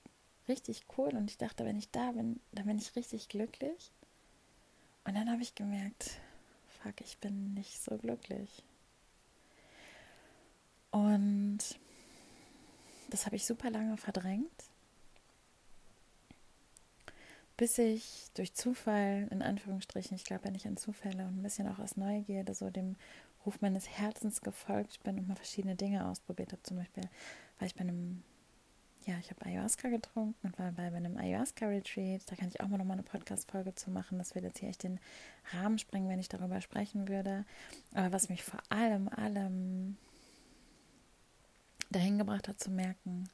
richtig 0.48 0.86
cool. 0.98 1.10
Und 1.10 1.30
ich 1.30 1.38
dachte, 1.38 1.66
wenn 1.66 1.78
ich 1.78 1.90
da 1.92 2.12
bin, 2.12 2.40
dann 2.52 2.66
bin 2.66 2.78
ich 2.78 2.96
richtig 2.96 3.30
glücklich. 3.30 3.92
Und 5.06 5.16
dann 5.16 5.30
habe 5.30 5.42
ich 5.42 5.56
gemerkt, 5.56 6.20
fuck, 6.82 7.02
ich 7.02 7.18
bin 7.18 7.54
nicht 7.54 7.82
so 7.82 7.98
glücklich. 7.98 8.64
Und 10.98 11.60
das 13.10 13.28
habe 13.28 13.36
ich 13.36 13.46
super 13.46 13.70
lange 13.70 13.98
verdrängt, 13.98 14.64
bis 17.56 17.78
ich 17.78 18.26
durch 18.34 18.56
Zufall, 18.56 19.28
in 19.30 19.44
Anführungsstrichen, 19.44 20.16
ich 20.16 20.26
glaube 20.26 20.46
ja 20.46 20.52
nicht 20.52 20.66
an 20.66 20.76
Zufälle 20.76 21.28
und 21.28 21.38
ein 21.38 21.44
bisschen 21.44 21.68
auch 21.68 21.78
aus 21.78 21.98
Neugierde, 21.98 22.56
so 22.56 22.72
dem 22.72 22.96
Ruf 23.46 23.62
meines 23.62 23.88
Herzens 23.88 24.42
gefolgt 24.42 25.04
bin 25.04 25.20
und 25.20 25.28
mal 25.28 25.36
verschiedene 25.36 25.76
Dinge 25.76 26.08
ausprobiert 26.08 26.52
habe. 26.52 26.64
Zum 26.64 26.78
Beispiel 26.78 27.04
war 27.60 27.68
ich 27.68 27.76
bei 27.76 27.82
einem, 27.82 28.24
ja, 29.06 29.20
ich 29.20 29.30
habe 29.30 29.46
Ayahuasca 29.46 29.90
getrunken 29.90 30.48
und 30.48 30.58
war 30.58 30.72
bei 30.72 30.88
einem 30.88 31.16
Ayahuasca-Retreat. 31.16 32.24
Da 32.26 32.36
kann 32.36 32.48
ich 32.48 32.60
auch 32.60 32.68
mal 32.70 32.80
nochmal 32.80 32.98
eine 32.98 33.04
Podcast-Folge 33.04 33.76
zu 33.76 33.92
machen. 33.92 34.18
Das 34.18 34.34
würde 34.34 34.48
jetzt 34.48 34.58
hier 34.58 34.70
echt 34.70 34.82
den 34.82 35.00
Rahmen 35.54 35.78
sprengen, 35.78 36.10
wenn 36.10 36.20
ich 36.20 36.30
darüber 36.30 36.60
sprechen 36.60 37.08
würde. 37.08 37.46
Aber 37.94 38.12
was 38.12 38.30
mich 38.30 38.44
vor 38.44 38.62
allem, 38.70 39.08
allem 39.10 39.98
dahin 41.90 42.18
gebracht 42.18 42.48
hat 42.48 42.60
zu 42.60 42.72
merken, 42.72 43.30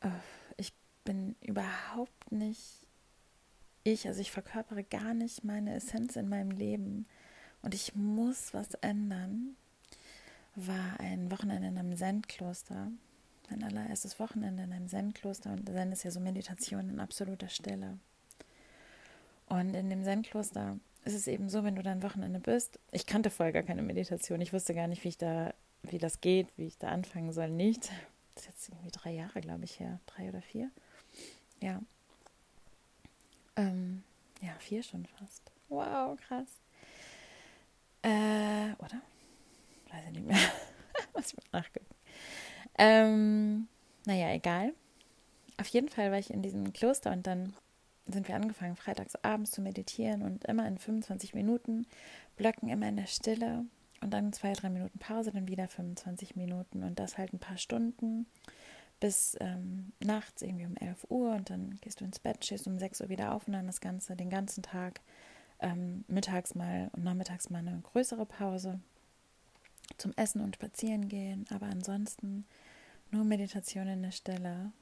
äh, 0.00 0.10
ich 0.56 0.72
bin 1.04 1.36
überhaupt 1.40 2.32
nicht 2.32 2.88
ich, 3.92 4.06
also 4.06 4.20
ich 4.20 4.30
verkörpere 4.30 4.84
gar 4.84 5.14
nicht 5.14 5.44
meine 5.44 5.74
Essenz 5.74 6.16
in 6.16 6.28
meinem 6.28 6.50
Leben. 6.50 7.06
Und 7.62 7.74
ich 7.74 7.94
muss 7.94 8.54
was 8.54 8.74
ändern, 8.74 9.56
war 10.54 11.00
ein 11.00 11.30
Wochenende 11.30 11.68
in 11.68 11.78
einem 11.78 11.96
Zen-Kloster, 11.96 12.90
mein 13.50 13.62
allererstes 13.62 14.18
Wochenende 14.20 14.64
in 14.64 14.72
einem 14.72 14.88
Zen-Kloster. 14.88 15.52
Und 15.52 15.68
Zen 15.68 15.92
ist 15.92 16.04
ja 16.04 16.10
so 16.10 16.20
Meditation 16.20 16.88
in 16.90 17.00
absoluter 17.00 17.48
Stille. 17.48 17.98
Und 19.46 19.74
in 19.74 19.90
dem 19.90 20.04
Zen-Kloster 20.04 20.78
ist 21.04 21.14
es 21.14 21.26
eben 21.26 21.48
so, 21.48 21.64
wenn 21.64 21.76
du 21.76 21.82
dann 21.82 22.02
Wochenende 22.02 22.38
bist, 22.38 22.78
ich 22.92 23.06
kannte 23.06 23.30
vorher 23.30 23.52
gar 23.52 23.62
keine 23.62 23.82
Meditation, 23.82 24.40
ich 24.40 24.52
wusste 24.52 24.74
gar 24.74 24.88
nicht, 24.88 25.04
wie 25.04 25.08
ich 25.08 25.18
da 25.18 25.54
wie 25.82 25.98
das 25.98 26.20
geht, 26.20 26.48
wie 26.56 26.66
ich 26.66 26.78
da 26.78 26.88
anfangen 26.88 27.32
soll, 27.32 27.50
nicht. 27.50 27.90
Das 28.34 28.44
ist 28.44 28.48
jetzt 28.50 28.68
irgendwie 28.68 28.90
drei 28.90 29.12
Jahre, 29.12 29.40
glaube 29.40 29.64
ich, 29.64 29.80
her. 29.80 30.00
Drei 30.06 30.28
oder 30.28 30.42
vier. 30.42 30.70
Ja. 31.60 31.80
Ähm, 33.56 34.02
ja, 34.40 34.52
vier 34.60 34.82
schon 34.82 35.06
fast. 35.06 35.50
Wow, 35.68 36.18
krass. 36.20 36.60
Äh, 38.02 38.72
oder? 38.78 39.02
Weiß 39.90 40.04
ich 40.06 40.12
nicht 40.12 40.26
mehr. 40.26 40.38
Muss 41.14 41.32
ich 41.32 41.36
mal 41.36 41.60
nachgucken. 41.60 41.94
Ähm, 42.78 43.68
naja, 44.06 44.32
egal. 44.32 44.72
Auf 45.56 45.66
jeden 45.68 45.88
Fall 45.88 46.12
war 46.12 46.18
ich 46.18 46.30
in 46.30 46.42
diesem 46.42 46.72
Kloster 46.72 47.10
und 47.10 47.26
dann 47.26 47.52
sind 48.06 48.28
wir 48.28 48.36
angefangen, 48.36 48.76
freitags 48.76 49.16
abends 49.16 49.50
zu 49.50 49.60
meditieren 49.60 50.22
und 50.22 50.44
immer 50.44 50.66
in 50.66 50.78
25 50.78 51.34
Minuten 51.34 51.86
Blöcken, 52.36 52.68
immer 52.68 52.88
in 52.88 52.96
der 52.96 53.06
Stille 53.06 53.66
und 54.00 54.10
dann 54.12 54.32
zwei, 54.32 54.52
drei 54.52 54.70
Minuten 54.70 54.98
Pause, 54.98 55.32
dann 55.32 55.48
wieder 55.48 55.68
25 55.68 56.36
Minuten 56.36 56.82
und 56.82 56.98
das 56.98 57.18
halt 57.18 57.32
ein 57.32 57.38
paar 57.38 57.58
Stunden 57.58 58.26
bis 59.00 59.36
ähm, 59.40 59.92
nachts 60.00 60.42
irgendwie 60.42 60.66
um 60.66 60.76
11 60.76 61.06
Uhr 61.08 61.32
und 61.32 61.50
dann 61.50 61.78
gehst 61.80 62.00
du 62.00 62.04
ins 62.04 62.18
Bett, 62.18 62.44
stehst 62.44 62.66
um 62.66 62.78
6 62.78 63.00
Uhr 63.00 63.08
wieder 63.08 63.32
auf 63.32 63.46
und 63.46 63.52
dann 63.52 63.66
das 63.66 63.80
Ganze 63.80 64.16
den 64.16 64.30
ganzen 64.30 64.62
Tag 64.62 65.00
ähm, 65.60 66.04
mittags 66.08 66.54
mal 66.54 66.90
und 66.92 67.04
nachmittags 67.04 67.50
mal 67.50 67.58
eine 67.58 67.80
größere 67.80 68.26
Pause 68.26 68.80
zum 69.96 70.12
Essen 70.16 70.40
und 70.40 70.56
Spazieren 70.56 71.08
gehen, 71.08 71.46
aber 71.50 71.66
ansonsten 71.66 72.44
nur 73.10 73.24
Meditation 73.24 73.86
in 73.86 74.02
der 74.02 74.10
Stelle 74.10 74.72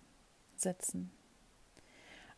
sitzen. 0.57 1.11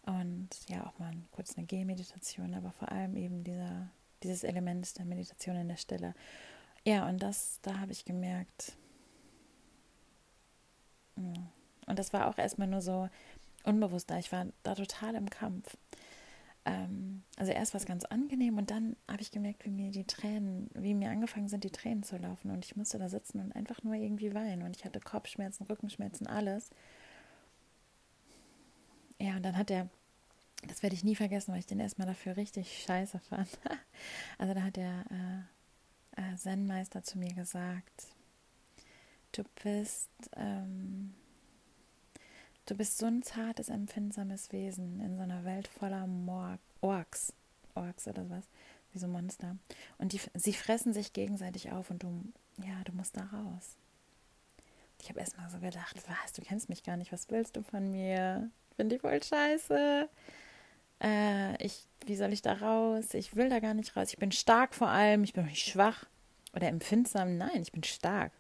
Und 0.03 0.49
ja, 0.69 0.87
auch 0.87 0.99
mal 0.99 1.13
kurz 1.33 1.57
eine 1.57 1.67
Gehmeditation, 1.67 2.55
aber 2.55 2.73
vor 2.73 2.91
allem 2.91 3.17
eben 3.17 3.45
dieser, 3.45 3.91
dieses 4.23 4.45
Element 4.45 4.97
der 4.99 5.05
Meditation 5.05 5.57
in 5.57 5.69
der 5.69 5.77
Stille. 5.77 6.15
Ja, 6.85 7.09
und 7.09 7.23
das, 7.23 7.61
da 7.63 7.79
habe 7.79 7.93
ich 7.93 8.05
gemerkt, 8.05 8.77
und 11.87 11.99
das 11.99 12.13
war 12.13 12.29
auch 12.29 12.39
erstmal 12.39 12.69
nur 12.69 12.83
so 12.83 13.09
unbewusst 13.65 14.11
da. 14.11 14.19
Ich 14.19 14.31
war 14.33 14.47
da 14.63 14.75
total 14.75 15.15
im 15.15 15.29
Kampf. 15.31 15.77
Ähm, 16.65 17.23
also 17.37 17.53
erst 17.53 17.75
war 17.75 17.81
es 17.81 17.87
ganz 17.87 18.05
angenehm 18.05 18.59
und 18.59 18.71
dann 18.71 18.97
habe 19.09 19.23
ich 19.23 19.31
gemerkt, 19.31 19.65
wie 19.65 19.71
mir 19.71 19.91
die 19.91 20.05
Tränen, 20.05 20.71
wie 20.75 20.95
mir 20.95 21.11
angefangen 21.11 21.49
sind, 21.49 21.65
die 21.65 21.71
Tränen 21.71 22.03
zu 22.03 22.17
laufen. 22.19 22.51
Und 22.51 22.65
ich 22.65 22.77
musste 22.77 22.99
da 22.99 23.09
sitzen 23.09 23.41
und 23.41 23.55
einfach 23.57 23.83
nur 23.83 23.95
irgendwie 23.95 24.35
weinen. 24.35 24.63
Und 24.63 24.77
ich 24.77 24.85
hatte 24.85 25.01
Kopfschmerzen, 25.01 25.67
Rückenschmerzen, 25.67 26.27
alles. 26.27 26.71
Ja, 29.21 29.37
und 29.37 29.43
dann 29.43 29.57
hat 29.57 29.71
er, 29.71 29.89
das 30.67 30.83
werde 30.83 30.95
ich 30.95 31.05
nie 31.05 31.17
vergessen, 31.17 31.53
weil 31.53 31.61
ich 31.61 31.67
den 31.67 31.81
erstmal 31.81 32.07
dafür 32.07 32.37
richtig 32.37 32.85
scheiße 32.85 33.19
fand. 33.19 33.49
also 34.39 34.55
da 34.55 34.63
hat 34.63 34.77
der 34.77 35.05
äh, 35.11 35.58
äh, 36.19 36.37
Zen-Meister 36.37 37.03
zu 37.03 37.19
mir 37.19 37.33
gesagt, 37.33 38.09
du 39.33 39.45
bist, 39.63 40.11
ähm, 40.37 41.15
du 42.67 42.75
bist 42.75 42.99
so 42.99 43.07
ein 43.07 43.23
zartes, 43.23 43.69
empfindsames 43.69 44.53
Wesen 44.53 45.01
in 45.01 45.17
so 45.17 45.23
einer 45.23 45.45
Welt 45.45 45.69
voller 45.69 46.07
Mor 46.07 46.59
Orks, 46.81 47.33
Orks 47.75 48.09
oder 48.09 48.29
was, 48.31 48.45
wie 48.93 48.99
so 48.99 49.09
Monster. 49.09 49.57
Und 49.99 50.13
die, 50.13 50.21
sie 50.35 50.53
fressen 50.53 50.93
sich 50.93 51.13
gegenseitig 51.13 51.71
auf 51.73 51.91
und 51.91 52.03
du, 52.03 52.25
ja, 52.59 52.83
du 52.85 52.93
musst 52.93 53.17
da 53.17 53.25
raus. 53.25 53.77
Ich 55.01 55.09
habe 55.09 55.21
erstmal 55.21 55.49
so 55.51 55.59
gedacht, 55.59 55.97
was, 56.09 56.33
du 56.33 56.43
kennst 56.43 56.69
mich 56.69 56.83
gar 56.83 56.97
nicht, 56.97 57.13
was 57.13 57.31
willst 57.31 57.57
du 57.57 57.63
von 57.63 57.91
mir? 57.91 58.51
Finde 58.77 58.97
ich 58.97 59.01
voll 59.01 59.23
scheiße. 59.23 60.09
Äh, 61.03 61.63
ich, 61.65 61.87
wie 62.07 62.17
soll 62.17 62.33
ich 62.33 62.43
da 62.43 62.55
raus? 62.55 63.15
Ich 63.15 63.37
will 63.37 63.49
da 63.49 63.61
gar 63.61 63.75
nicht 63.75 63.97
raus. 63.97 64.11
Ich 64.11 64.19
bin 64.19 64.33
stark 64.33 64.75
vor 64.75 64.89
allem, 64.89 65.25
ich 65.25 65.33
bin 65.33 65.47
nicht 65.47 65.67
schwach 65.67 66.07
oder 66.55 66.69
empfindsam. 66.69 67.37
Nein, 67.37 67.63
ich 67.63 67.73
bin 67.73 67.85
stark. 67.85 68.33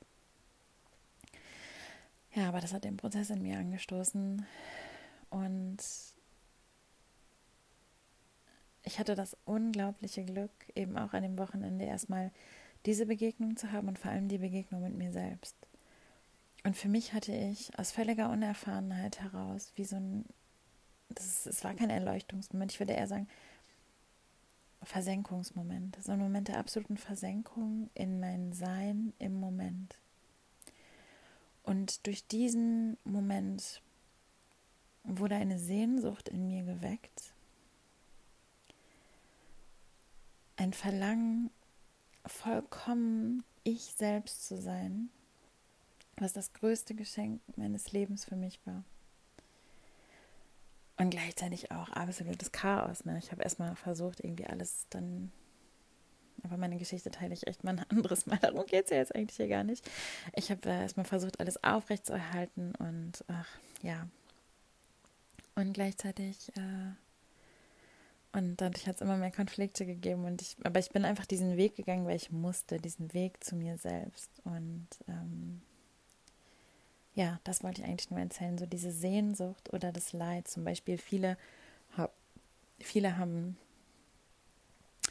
Ja, 2.35 2.49
aber 2.49 2.61
das 2.61 2.73
hat 2.73 2.85
den 2.85 2.97
Prozess 2.97 3.31
in 3.31 3.43
mir 3.43 3.59
angestoßen. 3.59 4.47
Und 5.31 5.79
ich 8.85 8.99
hatte 8.99 9.15
das 9.15 9.37
unglaubliche 9.45 10.25
Glück, 10.25 10.51
eben 10.75 10.97
auch 10.97 11.13
an 11.13 11.23
dem 11.23 11.39
Wochenende 11.39 11.85
erstmal 11.85 12.33
diese 12.87 13.07
Begegnung 13.07 13.57
zu 13.57 13.73
haben 13.73 13.89
und 13.89 13.99
vor 13.99 14.11
allem 14.11 14.29
die 14.29 14.39
Begegnung 14.39 14.83
mit 14.83 14.95
mir 14.95 15.13
selbst. 15.13 15.57
Und 16.65 16.77
für 16.77 16.89
mich 16.89 17.13
hatte 17.13 17.33
ich 17.33 17.79
aus 17.79 17.93
völliger 17.93 18.31
Unerfahrenheit 18.31 19.21
heraus, 19.21 19.73
wie 19.77 19.85
so 19.85 19.97
ein, 19.97 20.25
es 21.15 21.65
war 21.65 21.75
kein 21.75 21.91
Erleuchtungsmoment, 21.91 22.73
ich 22.73 22.81
würde 22.81 22.93
eher 22.93 23.09
sagen, 23.09 23.29
Versenkungsmoment. 24.83 25.99
So 26.03 26.13
ein 26.13 26.19
Moment 26.19 26.49
der 26.49 26.59
absoluten 26.59 26.97
Versenkung 26.97 27.91
in 27.95 28.21
mein 28.21 28.53
Sein 28.53 29.13
im 29.19 29.39
Moment. 29.41 29.99
Und 31.63 32.07
durch 32.07 32.27
diesen 32.27 32.97
Moment 33.05 33.83
wurde 35.05 35.35
eine 35.35 35.59
Sehnsucht 35.59 36.29
in 36.29 36.47
mir 36.47 36.65
geweckt, 36.65 37.33
ein 40.57 40.73
Verlangen, 40.73 41.51
vollkommen 42.27 43.45
ich 43.65 43.95
selbst 43.97 44.47
zu 44.47 44.61
sein, 44.61 45.11
was 46.17 46.33
das 46.33 46.53
größte 46.53 46.95
Geschenk 46.95 47.41
meines 47.57 47.93
Lebens 47.93 48.25
für 48.25 48.37
mich 48.37 48.59
war. 48.67 48.83
Und 50.99 51.11
gleichzeitig 51.11 51.71
auch 51.71 51.91
absolutes 51.91 52.53
Chaos. 52.53 53.05
Ne? 53.05 53.19
Ich 53.19 53.31
habe 53.31 53.43
erstmal 53.43 53.77
versucht, 53.77 54.21
irgendwie 54.21 54.47
alles 54.47 54.87
dann 54.91 55.31
aber 56.45 56.57
meine 56.57 56.79
Geschichte 56.79 57.11
teile 57.11 57.35
ich 57.35 57.47
echt 57.47 57.65
mal 57.65 57.73
ein 57.73 57.87
anderes 57.91 58.27
Mal. 58.27 58.39
Darum 58.39 58.65
geht 58.67 58.85
es 58.85 58.91
ja 58.91 58.99
jetzt 58.99 59.15
eigentlich 59.15 59.37
hier 59.37 59.49
gar 59.49 59.65
nicht. 59.65 59.89
Ich 60.35 60.51
habe 60.51 60.69
äh, 60.69 60.83
erstmal 60.83 61.07
versucht, 61.07 61.41
alles 61.41 61.63
aufrechtzuerhalten 61.63 62.75
und 62.77 63.25
ach, 63.29 63.49
ja. 63.83 64.07
Und 65.55 65.73
gleichzeitig, 65.73 66.53
äh, 66.57 68.37
und 68.37 68.61
dadurch 68.61 68.87
hat 68.87 68.97
es 68.97 69.01
immer 69.01 69.17
mehr 69.17 69.33
Konflikte 69.33 69.87
gegeben. 69.87 70.25
Und 70.25 70.43
ich, 70.43 70.57
aber 70.63 70.79
ich 70.79 70.91
bin 70.91 71.05
einfach 71.05 71.27
diesen 71.27 71.57
Weg 71.57 71.77
gegangen, 71.77 72.07
weil 72.07 72.17
ich 72.17 72.31
musste, 72.31 72.79
diesen 72.79 73.13
Weg 73.13 73.43
zu 73.43 73.57
mir 73.57 73.79
selbst. 73.79 74.31
Und 74.45 74.87
ähm, 75.09 75.63
ja, 77.19 77.41
das 77.45 77.63
wollte 77.63 77.83
ich 77.83 77.89
eigentlich 77.89 78.11
nur 78.11 78.21
erzählen. 78.21 78.59
So 78.59 78.67
diese 78.67 78.93
Sehnsucht 78.93 79.73
oder 79.73 79.93
das 79.93 80.13
Leid. 80.13 80.49
Zum 80.49 80.65
Beispiel 80.65 80.99
viele, 80.99 81.37
viele 82.79 83.19
haben 83.19 83.57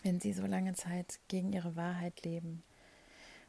wenn 0.04 0.20
sie 0.20 0.34
so 0.34 0.46
lange 0.46 0.74
Zeit 0.74 1.20
gegen 1.28 1.52
ihre 1.54 1.76
Wahrheit 1.76 2.24
leben 2.24 2.64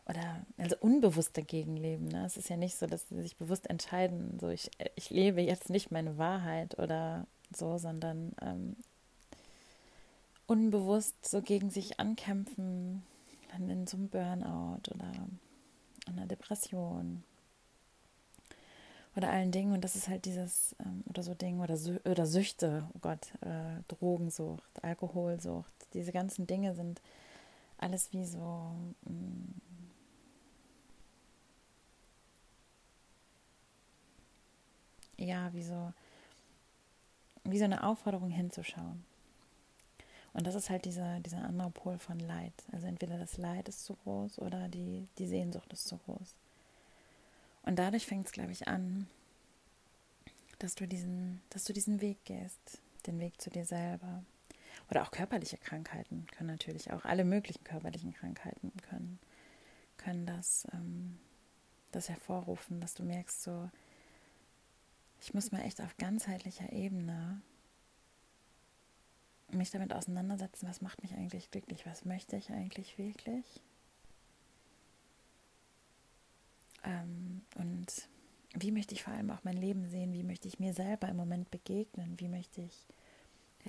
oder 0.07 0.45
also 0.57 0.75
unbewusst 0.81 1.37
dagegen 1.37 1.77
leben. 1.77 2.09
Ne? 2.09 2.25
Es 2.27 2.37
ist 2.37 2.49
ja 2.49 2.57
nicht 2.57 2.77
so, 2.77 2.87
dass 2.87 3.09
sie 3.09 3.23
sich 3.23 3.37
bewusst 3.37 3.69
entscheiden, 3.69 4.39
so 4.41 4.49
ich, 4.49 4.71
ich 4.97 5.11
lebe 5.11 5.41
jetzt 5.41 5.71
nicht 5.71 5.91
meine 5.91 6.19
Wahrheit 6.19 6.79
oder 6.79 7.27
so, 7.55 7.79
sondern 7.79 8.33
ähm, 8.43 8.77
unbewusst 10.47 11.29
so 11.29 11.43
gegen 11.43 11.71
sich 11.71 12.01
ankämpfen, 12.01 13.03
dann 13.53 13.69
in 13.69 13.87
so 13.87 13.99
einem 13.99 14.09
Burnout 14.09 14.91
oder 14.91 15.13
einer 16.07 16.27
Depression 16.27 17.23
oder 19.17 19.31
allen 19.31 19.53
Dingen. 19.53 19.73
Und 19.73 19.83
das 19.83 19.97
ist 19.97 20.09
halt 20.09 20.25
dieses, 20.25 20.77
ähm, 20.81 21.05
oder 21.09 21.23
so 21.23 21.35
Dinge, 21.35 21.63
oder, 21.63 21.77
Sü 21.77 21.99
oder 22.05 22.27
Süchte, 22.27 22.89
oh 22.95 22.99
Gott, 23.01 23.33
äh, 23.43 23.83
Drogensucht, 23.89 24.85
Alkoholsucht, 24.85 25.73
diese 25.95 26.13
ganzen 26.13 26.47
Dinge 26.47 26.75
sind 26.75 27.01
alles 27.79 28.13
wie 28.13 28.25
so. 28.25 28.73
Mh, 29.05 29.13
mm, 29.13 29.61
ja, 35.19 35.53
wie 35.53 35.63
so, 35.63 35.93
wie 37.45 37.59
so 37.59 37.65
eine 37.65 37.83
Aufforderung 37.83 38.31
hinzuschauen. 38.31 39.05
Und 40.33 40.47
das 40.47 40.55
ist 40.55 40.71
halt 40.71 40.85
dieser, 40.85 41.21
dieser 41.21 41.43
andere 41.45 41.71
Pol 41.71 41.99
von 41.99 42.19
Leid. 42.21 42.53
Also 42.73 42.87
entweder 42.87 43.19
das 43.19 43.39
Leid 43.39 43.69
ist 43.69 43.85
zu 43.85 43.95
groß 43.95 44.39
oder 44.39 44.69
die, 44.69 45.09
die 45.19 45.27
Sehnsucht 45.27 45.73
ist 45.73 45.89
zu 45.89 45.97
groß. 45.99 46.35
Und 47.69 47.79
dadurch 47.79 48.07
fängt 48.07 48.25
es, 48.25 48.33
glaube 48.33 48.51
ich, 48.51 48.67
an, 48.67 49.07
dass 50.59 50.75
du 50.75 50.89
diesen, 50.89 51.43
dass 51.51 51.65
du 51.65 51.75
diesen 51.75 52.01
Weg 52.01 52.25
gehst, 52.25 52.81
den 53.07 53.21
Weg 53.21 53.39
zu 53.43 53.51
dir 53.51 53.67
selber. 53.67 54.25
Oder 54.91 55.03
auch 55.03 55.11
körperliche 55.11 55.59
Krankheiten 55.59 56.27
können 56.33 56.49
natürlich 56.49 56.91
auch, 56.95 57.05
alle 57.05 57.27
möglichen 57.27 57.63
körperlichen 57.65 58.15
Krankheiten 58.15 58.73
können, 58.89 59.19
können 59.99 60.25
das, 60.25 60.67
ähm, 60.73 61.19
das 61.93 62.09
hervorrufen, 62.09 62.81
dass 62.81 62.95
du 62.95 63.03
merkst, 63.03 63.43
so, 63.43 63.69
ich 65.21 65.35
muss 65.35 65.53
mal 65.53 65.61
echt 65.61 65.83
auf 65.83 65.95
ganzheitlicher 65.99 66.73
Ebene 66.73 67.43
mich 69.51 69.71
damit 69.71 69.93
auseinandersetzen, 69.93 70.67
was 70.67 70.81
macht 70.81 71.03
mich 71.03 71.13
eigentlich 71.13 71.51
glücklich, 71.51 71.85
was 71.85 72.07
möchte 72.07 72.35
ich 72.37 72.49
eigentlich 72.49 72.97
wirklich. 72.97 73.45
Ähm, 76.85 77.43
und 77.57 78.09
wie 78.55 78.71
möchte 78.71 78.95
ich 78.95 79.03
vor 79.03 79.13
allem 79.13 79.31
auch 79.31 79.45
mein 79.45 79.57
Leben 79.57 79.89
sehen, 79.89 80.13
wie 80.13 80.23
möchte 80.23 80.49
ich 80.49 80.59
mir 80.59 80.75
selber 80.75 81.09
im 81.09 81.17
Moment 81.17 81.51
begegnen, 81.51 82.19
wie 82.19 82.29
möchte 82.29 82.63
ich 82.63 82.87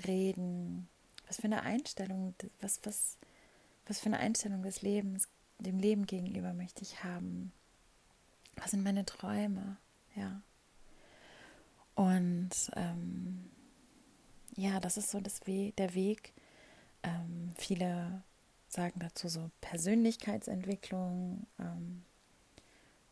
reden, 0.07 0.87
was 1.27 1.37
für 1.37 1.45
eine 1.45 1.63
Einstellung, 1.63 2.33
was, 2.61 2.79
was, 2.83 3.17
was 3.85 3.99
für 3.99 4.07
eine 4.07 4.19
Einstellung 4.19 4.61
des 4.63 4.81
Lebens, 4.81 5.27
dem 5.59 5.79
Leben 5.79 6.05
gegenüber 6.05 6.53
möchte 6.53 6.83
ich 6.83 7.03
haben? 7.03 7.51
Was 8.55 8.71
sind 8.71 8.83
meine 8.83 9.05
Träume? 9.05 9.77
Ja. 10.15 10.41
Und 11.95 12.49
ähm, 12.75 13.49
ja, 14.55 14.79
das 14.79 14.97
ist 14.97 15.11
so 15.11 15.19
das 15.19 15.45
We 15.45 15.73
der 15.77 15.93
Weg. 15.93 16.33
Ähm, 17.03 17.51
viele 17.57 18.23
sagen 18.67 18.99
dazu 18.99 19.27
so 19.27 19.51
Persönlichkeitsentwicklung. 19.61 21.47
Ähm, 21.59 22.03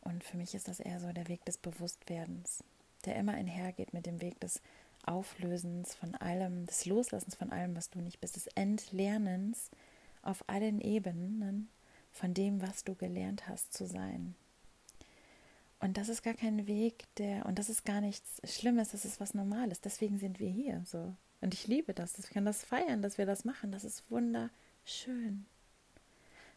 und 0.07 0.23
für 0.23 0.37
mich 0.37 0.55
ist 0.55 0.69
das 0.69 0.79
eher 0.79 1.01
so 1.01 1.11
der 1.11 1.27
Weg 1.27 1.43
des 1.43 1.57
Bewusstwerdens, 1.57 2.63
der 3.03 3.17
immer 3.17 3.33
einhergeht 3.33 3.93
mit 3.93 4.05
dem 4.05 4.21
Weg 4.21 4.39
des 4.39 4.61
Auflösens 5.05 5.95
von 5.95 6.15
allem, 6.15 6.65
des 6.65 6.85
Loslassens 6.85 7.35
von 7.35 7.51
allem, 7.51 7.75
was 7.75 7.89
du 7.89 7.99
nicht 7.99 8.21
bist, 8.21 8.37
des 8.37 8.47
Entlernens 8.47 9.69
auf 10.21 10.45
allen 10.47 10.79
Ebenen 10.79 11.67
von 12.13 12.33
dem, 12.33 12.61
was 12.61 12.85
du 12.85 12.95
gelernt 12.95 13.49
hast 13.49 13.73
zu 13.73 13.85
sein. 13.85 14.35
Und 15.81 15.97
das 15.97 16.07
ist 16.07 16.23
gar 16.23 16.33
kein 16.35 16.67
Weg, 16.67 17.03
der, 17.17 17.45
und 17.45 17.59
das 17.59 17.69
ist 17.69 17.83
gar 17.83 17.99
nichts 17.99 18.41
Schlimmes, 18.45 18.91
das 18.91 19.03
ist 19.03 19.19
was 19.19 19.33
Normales. 19.33 19.81
Deswegen 19.81 20.19
sind 20.19 20.39
wir 20.39 20.49
hier 20.49 20.83
so. 20.85 21.13
Und 21.41 21.53
ich 21.53 21.67
liebe 21.67 21.93
das. 21.93 22.17
Ich 22.17 22.29
kann 22.29 22.45
das 22.45 22.63
feiern, 22.63 23.01
dass 23.01 23.17
wir 23.17 23.25
das 23.25 23.43
machen. 23.43 23.73
Das 23.73 23.83
ist 23.83 24.09
wunderschön. 24.09 25.45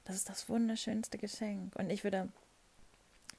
Das 0.05 0.15
ist 0.15 0.29
das 0.29 0.49
wunderschönste 0.49 1.19
Geschenk. 1.19 1.75
Und 1.77 1.91
ich 1.91 2.05
würde 2.05 2.29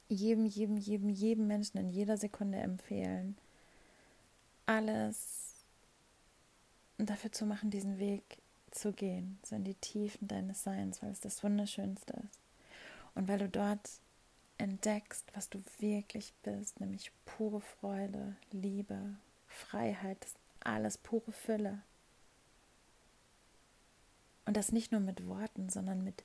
jedem, 0.08 0.46
jedem, 0.46 0.76
jedem, 0.76 1.08
jedem 1.08 1.46
Menschen 1.46 1.78
in 1.78 1.90
jeder 1.90 2.16
Sekunde 2.16 2.58
empfehlen, 2.58 3.36
alles 4.66 5.64
dafür 6.98 7.32
zu 7.32 7.46
machen, 7.46 7.70
diesen 7.70 7.98
Weg 7.98 8.38
zu 8.70 8.92
gehen, 8.92 9.38
so 9.44 9.56
in 9.56 9.64
die 9.64 9.74
Tiefen 9.74 10.28
deines 10.28 10.62
Seins, 10.62 11.02
weil 11.02 11.10
es 11.10 11.20
das 11.20 11.42
Wunderschönste 11.42 12.14
ist. 12.14 12.40
Und 13.14 13.28
weil 13.28 13.38
du 13.38 13.48
dort 13.48 13.90
entdeckst, 14.58 15.24
was 15.34 15.50
du 15.50 15.62
wirklich 15.78 16.32
bist, 16.42 16.80
nämlich 16.80 17.12
pure 17.24 17.60
Freude, 17.60 18.36
Liebe, 18.50 19.16
Freiheit, 19.48 20.26
alles 20.60 20.98
pure 20.98 21.32
Fülle. 21.32 21.82
Und 24.46 24.56
das 24.56 24.72
nicht 24.72 24.92
nur 24.92 25.00
mit 25.00 25.26
Worten, 25.26 25.68
sondern 25.68 26.02
mit 26.02 26.24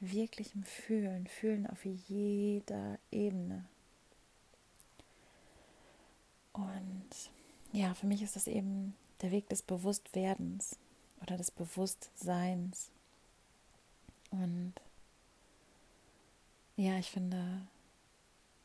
wirklichem 0.00 0.62
Fühlen, 0.64 1.26
Fühlen 1.26 1.66
auf 1.66 1.84
jeder 1.84 2.98
Ebene. 3.10 3.64
Und 6.52 7.30
ja, 7.72 7.94
für 7.94 8.06
mich 8.06 8.22
ist 8.22 8.36
das 8.36 8.46
eben 8.46 8.94
der 9.22 9.30
Weg 9.30 9.48
des 9.48 9.62
Bewusstwerdens 9.62 10.78
oder 11.22 11.36
des 11.36 11.50
Bewusstseins. 11.50 12.90
Und 14.30 14.74
ja, 16.76 16.98
ich 16.98 17.10
finde 17.10 17.66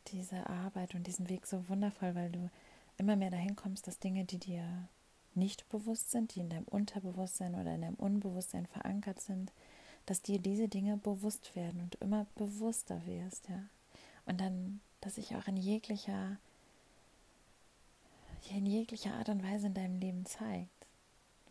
diese 0.08 0.48
Arbeit 0.50 0.96
und 0.96 1.08
diesen 1.08 1.30
Weg 1.30 1.46
so 1.46 1.68
wundervoll, 1.70 2.16
weil 2.16 2.32
du 2.32 2.50
immer 2.98 3.16
mehr 3.16 3.32
dahin 3.32 3.56
kommst, 3.56 3.88
dass 3.88 4.00
Dinge, 4.00 4.26
die 4.26 4.38
dir 4.38 4.88
nicht 5.34 5.68
bewusst 5.70 6.12
sind, 6.12 6.36
die 6.36 6.42
in 6.42 6.50
deinem 6.50 6.66
Unterbewusstsein 6.66 7.56
oder 7.56 7.74
in 7.74 7.82
deinem 7.82 7.96
Unbewusstsein 7.96 8.66
verankert 8.66 9.22
sind, 9.22 9.52
dass 10.06 10.22
dir 10.22 10.40
diese 10.40 10.68
Dinge 10.68 10.98
bewusst 10.98 11.56
werden 11.56 11.82
und 11.82 11.96
immer 11.96 12.26
bewusster 12.36 13.06
wirst, 13.06 13.48
ja. 13.50 13.64
Und 14.26 14.40
dann, 14.40 14.82
dass 15.02 15.16
sich 15.16 15.36
auch 15.36 15.48
in 15.48 15.58
jeglicher, 15.58 16.38
in 18.50 18.66
jeglicher 18.66 19.14
Art 19.14 19.30
und 19.30 19.44
Weise 19.44 19.68
in 19.68 19.74
deinem 19.74 20.00
Leben 20.00 20.26
zeigt. 20.26 20.70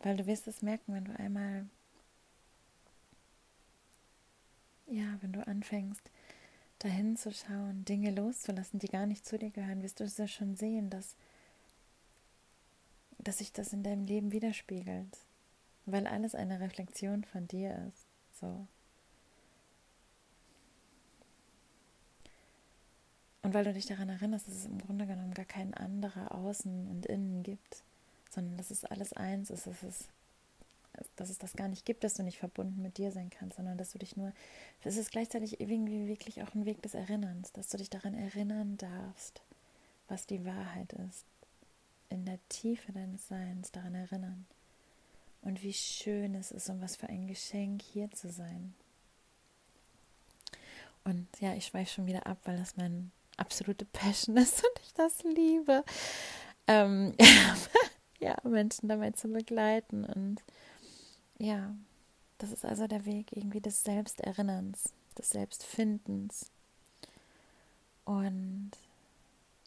Weil 0.03 0.17
du 0.17 0.25
wirst 0.25 0.47
es 0.47 0.61
merken, 0.61 0.93
wenn 0.93 1.05
du 1.05 1.17
einmal, 1.19 1.67
ja, 4.87 5.17
wenn 5.21 5.33
du 5.33 5.45
anfängst, 5.45 6.01
dahin 6.79 7.15
zu 7.17 7.31
schauen, 7.31 7.85
Dinge 7.85 8.11
loszulassen, 8.11 8.79
die 8.79 8.87
gar 8.87 9.05
nicht 9.05 9.25
zu 9.25 9.37
dir 9.37 9.51
gehören, 9.51 9.83
wirst 9.83 9.99
du 9.99 10.03
es 10.03 10.17
ja 10.17 10.27
schon 10.27 10.55
sehen, 10.55 10.89
dass, 10.89 11.15
dass 13.19 13.37
sich 13.37 13.53
das 13.53 13.73
in 13.73 13.83
deinem 13.83 14.05
Leben 14.05 14.31
widerspiegelt. 14.31 15.17
Weil 15.85 16.07
alles 16.07 16.35
eine 16.35 16.59
Reflexion 16.59 17.23
von 17.23 17.47
dir 17.47 17.75
ist. 17.87 18.00
So. 18.41 18.67
Und 23.43 23.53
weil 23.53 23.63
du 23.63 23.73
dich 23.73 23.85
daran 23.85 24.09
erinnerst, 24.09 24.47
dass 24.47 24.55
es 24.55 24.65
im 24.65 24.79
Grunde 24.79 25.07
genommen 25.07 25.33
gar 25.33 25.45
kein 25.45 25.73
anderer 25.73 26.33
Außen 26.33 26.87
und 26.87 27.05
Innen 27.05 27.43
gibt, 27.43 27.83
sondern 28.29 28.57
dass 28.57 28.71
es 28.71 28.85
alles 28.85 29.13
eins 29.13 29.49
ist, 29.49 29.67
dass 29.67 29.83
es, 29.83 30.07
dass 31.15 31.29
es 31.29 31.37
das 31.37 31.53
gar 31.53 31.67
nicht 31.67 31.85
gibt, 31.85 32.03
dass 32.03 32.13
du 32.13 32.23
nicht 32.23 32.37
verbunden 32.37 32.81
mit 32.81 32.97
dir 32.97 33.11
sein 33.11 33.29
kannst, 33.29 33.57
sondern 33.57 33.77
dass 33.77 33.91
du 33.91 33.99
dich 33.99 34.15
nur, 34.15 34.31
es 34.83 34.97
ist 34.97 35.11
gleichzeitig 35.11 35.59
irgendwie 35.59 36.07
wirklich 36.07 36.43
auch 36.43 36.53
ein 36.53 36.65
Weg 36.65 36.81
des 36.81 36.93
Erinnerns, 36.93 37.51
dass 37.51 37.69
du 37.69 37.77
dich 37.77 37.89
daran 37.89 38.13
erinnern 38.13 38.77
darfst, 38.77 39.41
was 40.07 40.27
die 40.27 40.45
Wahrheit 40.45 40.93
ist, 40.93 41.25
in 42.09 42.25
der 42.25 42.39
Tiefe 42.49 42.91
deines 42.91 43.27
Seins 43.27 43.71
daran 43.71 43.95
erinnern 43.95 44.45
und 45.41 45.63
wie 45.63 45.73
schön 45.73 46.35
es 46.35 46.51
ist 46.51 46.69
und 46.69 46.81
was 46.81 46.95
für 46.95 47.07
ein 47.07 47.27
Geschenk 47.27 47.81
hier 47.81 48.11
zu 48.11 48.29
sein. 48.29 48.73
Und 51.03 51.27
ja, 51.39 51.53
ich 51.55 51.65
schweife 51.65 51.91
schon 51.91 52.05
wieder 52.05 52.27
ab, 52.27 52.37
weil 52.45 52.57
das 52.57 52.77
mein 52.77 53.11
absolute 53.37 53.85
Passion 53.85 54.37
ist 54.37 54.63
und 54.63 54.79
ich 54.83 54.93
das 54.93 55.23
liebe. 55.23 55.83
Ähm, 56.67 57.15
ja, 58.19 58.37
Menschen 58.43 58.87
dabei 58.87 59.11
zu 59.11 59.27
begleiten. 59.27 60.05
Und 60.05 60.43
ja, 61.39 61.75
das 62.37 62.51
ist 62.51 62.65
also 62.65 62.87
der 62.87 63.05
Weg 63.05 63.35
irgendwie 63.35 63.61
des 63.61 63.83
Selbsterinnerns, 63.83 64.93
des 65.17 65.31
Selbstfindens. 65.31 66.51
Und 68.05 68.71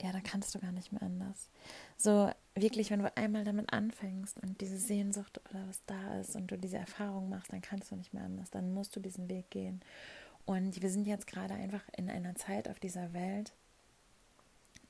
ja, 0.00 0.12
da 0.12 0.20
kannst 0.20 0.54
du 0.54 0.60
gar 0.60 0.72
nicht 0.72 0.92
mehr 0.92 1.02
anders. 1.02 1.48
So 1.96 2.30
wirklich, 2.54 2.90
wenn 2.90 3.00
du 3.00 3.16
einmal 3.16 3.44
damit 3.44 3.72
anfängst 3.72 4.40
und 4.42 4.60
diese 4.60 4.78
Sehnsucht 4.78 5.40
oder 5.50 5.66
was 5.68 5.80
da 5.86 6.20
ist 6.20 6.36
und 6.36 6.50
du 6.50 6.58
diese 6.58 6.78
Erfahrung 6.78 7.28
machst, 7.28 7.52
dann 7.52 7.62
kannst 7.62 7.90
du 7.90 7.96
nicht 7.96 8.14
mehr 8.14 8.24
anders. 8.24 8.50
Dann 8.50 8.72
musst 8.72 8.94
du 8.94 9.00
diesen 9.00 9.28
Weg 9.28 9.50
gehen. 9.50 9.80
Und 10.46 10.80
wir 10.82 10.90
sind 10.90 11.06
jetzt 11.06 11.26
gerade 11.26 11.54
einfach 11.54 11.82
in 11.96 12.10
einer 12.10 12.34
Zeit 12.34 12.68
auf 12.68 12.78
dieser 12.78 13.12
Welt, 13.12 13.52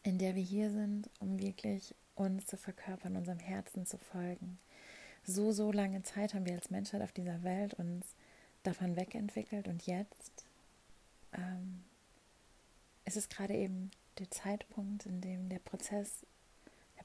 in 0.03 0.19
der 0.19 0.35
wir 0.35 0.43
hier 0.43 0.71
sind, 0.71 1.09
um 1.21 1.39
wirklich 1.39 1.95
uns 2.15 2.47
zu 2.47 2.57
verkörpern, 2.57 3.17
unserem 3.17 3.39
Herzen 3.39 3.87
zu 3.87 3.99
folgen. 3.99 4.59
So, 5.25 5.53
so 5.53 5.73
lange 5.73 6.03
Zeit 6.03 6.35
haben 6.35 6.45
wir 6.45 6.55
als 6.55 6.71
Menschheit 6.71 7.03
auf 7.03 7.13
dieser 7.13 7.43
Welt 7.43 7.75
uns 7.75 8.15
davon 8.63 8.97
wegentwickelt 8.97 9.69
und 9.69 9.87
jetzt 9.87 10.45
ähm, 11.33 11.85
ist 13.05 13.17
es 13.17 13.29
gerade 13.29 13.55
eben 13.55 13.91
der 14.19 14.31
Zeitpunkt, 14.31 15.07
in 15.07 15.21
dem 15.21 15.49
der 15.49 15.59
Prozess, 15.59 16.27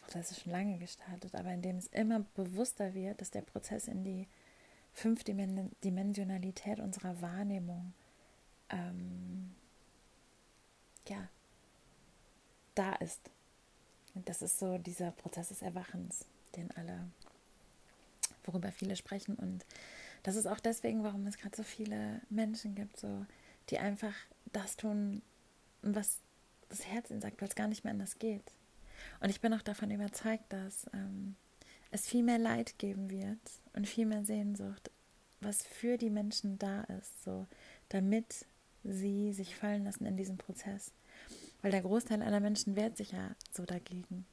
Prozess 0.10 0.32
ist 0.32 0.42
schon 0.42 0.54
lange 0.54 0.80
gestartet, 0.80 1.36
aber 1.36 1.54
in 1.54 1.62
dem 1.62 1.78
es 1.78 1.86
immer 1.88 2.22
bewusster 2.34 2.96
wird, 2.96 3.22
dass 3.22 3.30
der 3.30 3.44
Prozess 3.44 3.88
in 3.88 4.04
die 4.04 4.28
Fünfdimensionalität 4.94 6.80
unserer 6.80 7.22
Wahrnehmung 7.22 7.94
ähm, 8.72 9.54
ja, 11.08 11.30
da 12.74 12.96
ist. 12.96 13.22
Das 14.16 14.42
ist 14.42 14.58
so 14.58 14.80
dieser 14.80 15.12
Prozess 15.12 15.50
des 15.50 15.62
Erwachens, 15.62 16.26
den 16.56 16.72
alle, 16.72 17.08
worüber 18.46 18.72
viele 18.72 18.96
sprechen. 18.96 19.36
Und 19.36 19.64
das 20.24 20.36
ist 20.36 20.48
auch 20.48 20.60
deswegen, 20.60 21.04
warum 21.04 21.28
es 21.28 21.38
gerade 21.38 21.56
so 21.56 21.62
viele 21.64 22.20
Menschen 22.32 22.74
gibt, 22.74 22.98
so, 22.98 23.28
die 23.70 23.78
einfach 23.78 24.16
das 24.54 24.76
tun, 24.76 25.22
was 25.84 26.18
das 26.70 26.88
Herz 26.88 27.12
ihnen 27.12 27.22
sagt, 27.22 27.40
weil 27.42 27.48
es 27.48 27.56
gar 27.56 27.68
nicht 27.68 27.84
mehr 27.84 27.94
anders 27.94 28.18
geht. 28.18 28.52
Und 29.20 29.30
ich 29.30 29.42
bin 29.42 29.54
auch 29.54 29.62
davon 29.62 29.92
überzeugt, 29.92 30.46
dass 30.50 30.86
ähm, 30.94 31.36
es 31.92 32.08
viel 32.08 32.24
mehr 32.24 32.38
Leid 32.38 32.78
geben 32.78 33.10
wird 33.10 33.40
und 33.74 33.88
viel 33.88 34.06
mehr 34.06 34.24
Sehnsucht, 34.24 34.92
was 35.42 35.64
für 35.64 35.98
die 35.98 36.10
Menschen 36.10 36.60
da 36.60 36.82
ist, 36.84 37.24
so 37.24 37.48
damit 37.90 38.46
sie 38.84 39.34
sich 39.34 39.56
fallen 39.56 39.84
lassen 39.84 40.06
in 40.06 40.18
diesem 40.18 40.38
Prozess. 40.38 40.92
Weil 41.62 41.72
der 41.72 41.82
Großteil 41.82 42.22
aller 42.22 42.40
Menschen 42.40 42.76
wehrt 42.76 42.98
sich 42.98 43.12
ja 43.12 43.36
so 43.52 43.66
dagegen 43.66 44.26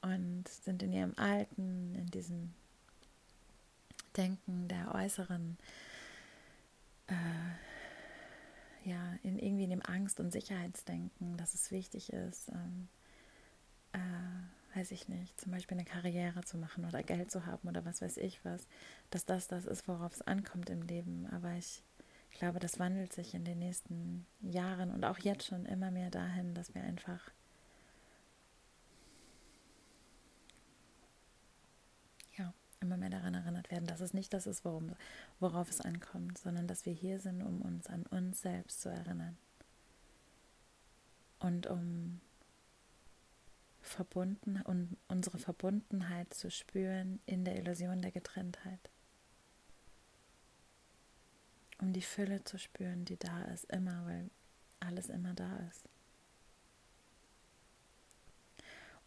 und 0.00 0.48
sind 0.48 0.82
in 0.82 0.92
ihrem 0.92 1.16
Alten, 1.16 1.94
in 1.94 2.06
diesem 2.06 2.54
Denken 4.16 4.68
der 4.68 4.94
äußeren 4.94 5.56
äh, 7.06 7.14
ja, 8.84 9.14
in 9.22 9.38
irgendwie 9.38 9.64
in 9.64 9.70
dem 9.70 9.82
Angst- 9.82 10.20
und 10.20 10.32
Sicherheitsdenken, 10.32 11.36
dass 11.36 11.54
es 11.54 11.70
wichtig 11.70 12.12
ist, 12.12 12.48
ähm, 12.48 12.88
äh, 13.92 14.76
weiß 14.76 14.90
ich 14.90 15.08
nicht, 15.08 15.40
zum 15.40 15.52
Beispiel 15.52 15.76
eine 15.76 15.84
Karriere 15.84 16.42
zu 16.42 16.56
machen 16.58 16.84
oder 16.84 17.02
Geld 17.02 17.30
zu 17.30 17.46
haben 17.46 17.68
oder 17.68 17.84
was 17.84 18.02
weiß 18.02 18.16
ich 18.18 18.44
was, 18.44 18.66
dass 19.10 19.24
das 19.24 19.48
das 19.48 19.66
ist, 19.66 19.86
worauf 19.88 20.12
es 20.12 20.22
ankommt 20.22 20.70
im 20.70 20.82
Leben. 20.82 21.26
Aber 21.30 21.52
ich 21.54 21.82
glaube, 22.30 22.58
das 22.58 22.78
wandelt 22.78 23.12
sich 23.12 23.34
in 23.34 23.44
den 23.44 23.58
nächsten 23.58 24.26
Jahren 24.40 24.90
und 24.90 25.04
auch 25.04 25.18
jetzt 25.18 25.46
schon 25.46 25.66
immer 25.66 25.90
mehr 25.90 26.10
dahin, 26.10 26.54
dass 26.54 26.74
wir 26.74 26.82
einfach 26.82 27.30
immer 32.82 32.96
mehr 32.96 33.10
daran 33.10 33.34
erinnert 33.34 33.70
werden, 33.70 33.86
dass 33.86 34.00
es 34.00 34.12
nicht 34.12 34.34
das 34.34 34.46
ist, 34.46 34.64
worum, 34.64 34.94
worauf 35.40 35.70
es 35.70 35.80
ankommt, 35.80 36.36
sondern 36.36 36.66
dass 36.66 36.84
wir 36.84 36.92
hier 36.92 37.18
sind, 37.20 37.42
um 37.42 37.62
uns 37.62 37.86
an 37.86 38.02
uns 38.06 38.42
selbst 38.42 38.82
zu 38.82 38.90
erinnern 38.90 39.36
und 41.38 41.66
um 41.68 42.20
verbunden 43.92 44.60
und 44.62 44.96
unsere 45.08 45.38
Verbundenheit 45.38 46.32
zu 46.34 46.50
spüren 46.50 47.20
in 47.26 47.44
der 47.44 47.56
Illusion 47.56 48.02
der 48.02 48.10
Getrenntheit. 48.10 48.90
Um 51.80 51.92
die 51.92 52.02
Fülle 52.02 52.44
zu 52.44 52.58
spüren, 52.58 53.04
die 53.04 53.16
da 53.16 53.42
ist, 53.44 53.64
immer, 53.72 54.06
weil 54.06 54.30
alles 54.80 55.08
immer 55.08 55.34
da 55.34 55.56
ist. 55.68 55.88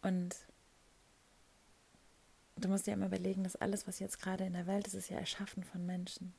Und 0.02 0.36
du 2.56 2.68
musst 2.68 2.86
dir 2.86 2.94
immer 2.94 3.06
überlegen, 3.06 3.44
dass 3.44 3.56
alles, 3.56 3.86
was 3.86 3.98
jetzt 3.98 4.20
gerade 4.20 4.44
in 4.44 4.52
der 4.52 4.66
Welt 4.66 4.86
ist, 4.86 4.94
ist 4.94 5.10
ja 5.10 5.18
erschaffen 5.18 5.64
von 5.64 5.84
Menschen. 5.84 6.34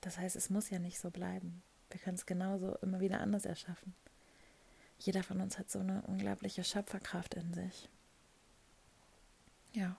Das 0.00 0.18
heißt, 0.18 0.36
es 0.36 0.50
muss 0.50 0.70
ja 0.70 0.78
nicht 0.78 0.98
so 0.98 1.10
bleiben. 1.10 1.62
Wir 1.90 2.00
können 2.00 2.16
es 2.16 2.26
genauso 2.26 2.76
immer 2.76 3.00
wieder 3.00 3.20
anders 3.20 3.44
erschaffen. 3.44 3.94
Jeder 5.00 5.22
von 5.22 5.40
uns 5.40 5.58
hat 5.58 5.70
so 5.70 5.78
eine 5.78 6.02
unglaubliche 6.02 6.62
Schöpferkraft 6.62 7.34
in 7.34 7.54
sich. 7.54 7.88
Ja, 9.72 9.96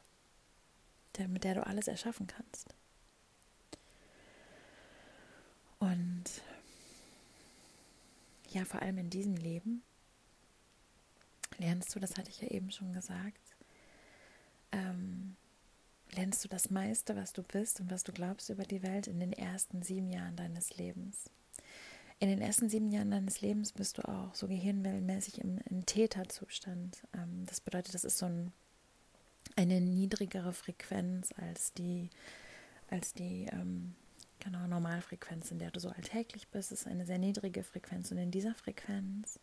der, 1.18 1.28
mit 1.28 1.44
der 1.44 1.56
du 1.56 1.66
alles 1.66 1.88
erschaffen 1.88 2.28
kannst. 2.28 2.76
Und 5.80 6.26
ja, 8.52 8.64
vor 8.64 8.84
allem 8.84 9.00
in 9.00 9.10
diesem 9.10 9.36
Leben 9.36 9.82
lernst 11.58 11.96
du, 11.96 12.00
das 12.00 12.16
hatte 12.18 12.30
ich 12.30 12.42
ja 12.42 12.50
eben 12.50 12.70
schon 12.70 12.94
gesagt, 12.94 13.56
ähm, 14.72 15.36
lernst 16.12 16.44
du 16.44 16.48
das 16.48 16.70
meiste, 16.70 17.16
was 17.16 17.34
du 17.34 17.42
bist 17.42 17.80
und 17.80 17.90
was 17.90 18.04
du 18.04 18.12
glaubst 18.12 18.50
über 18.50 18.66
die 18.66 18.84
Welt 18.84 19.08
in 19.08 19.20
den 19.20 19.34
ersten 19.34 19.82
sieben 19.82 20.12
Jahren 20.12 20.36
deines 20.36 20.78
Lebens. 20.78 21.32
In 22.22 22.30
den 22.30 22.40
ersten 22.40 22.70
sieben 22.70 22.92
Jahren 22.92 23.12
deines 23.12 23.42
Lebens 23.42 23.74
bist 23.74 23.98
du 23.98 24.08
auch 24.08 24.34
so 24.34 24.48
gehirnwellenmäßig 24.48 25.42
im, 25.42 25.60
im 25.70 25.86
Täterzustand. 25.86 27.02
Ähm, 27.14 27.46
das 27.48 27.60
bedeutet, 27.60 27.94
das 27.94 28.06
ist 28.06 28.20
so 28.20 28.28
ein, 28.28 28.54
eine 29.58 29.82
niedrigere 29.82 30.54
Frequenz 30.54 31.34
als 31.36 31.74
die, 31.74 32.10
als 32.90 33.14
die 33.14 33.48
ähm, 33.52 33.96
genau, 34.40 34.66
Normalfrequenz, 34.68 35.52
in 35.52 35.60
der 35.60 35.72
du 35.72 35.82
so 35.82 35.90
alltäglich 35.90 36.48
bist. 36.48 36.72
Das 36.72 36.82
ist 36.82 36.88
eine 36.88 37.06
sehr 37.06 37.18
niedrige 37.18 37.64
Frequenz 37.64 38.12
und 38.12 38.18
in 38.20 38.32
dieser 38.32 38.56
Frequenz 38.56 39.40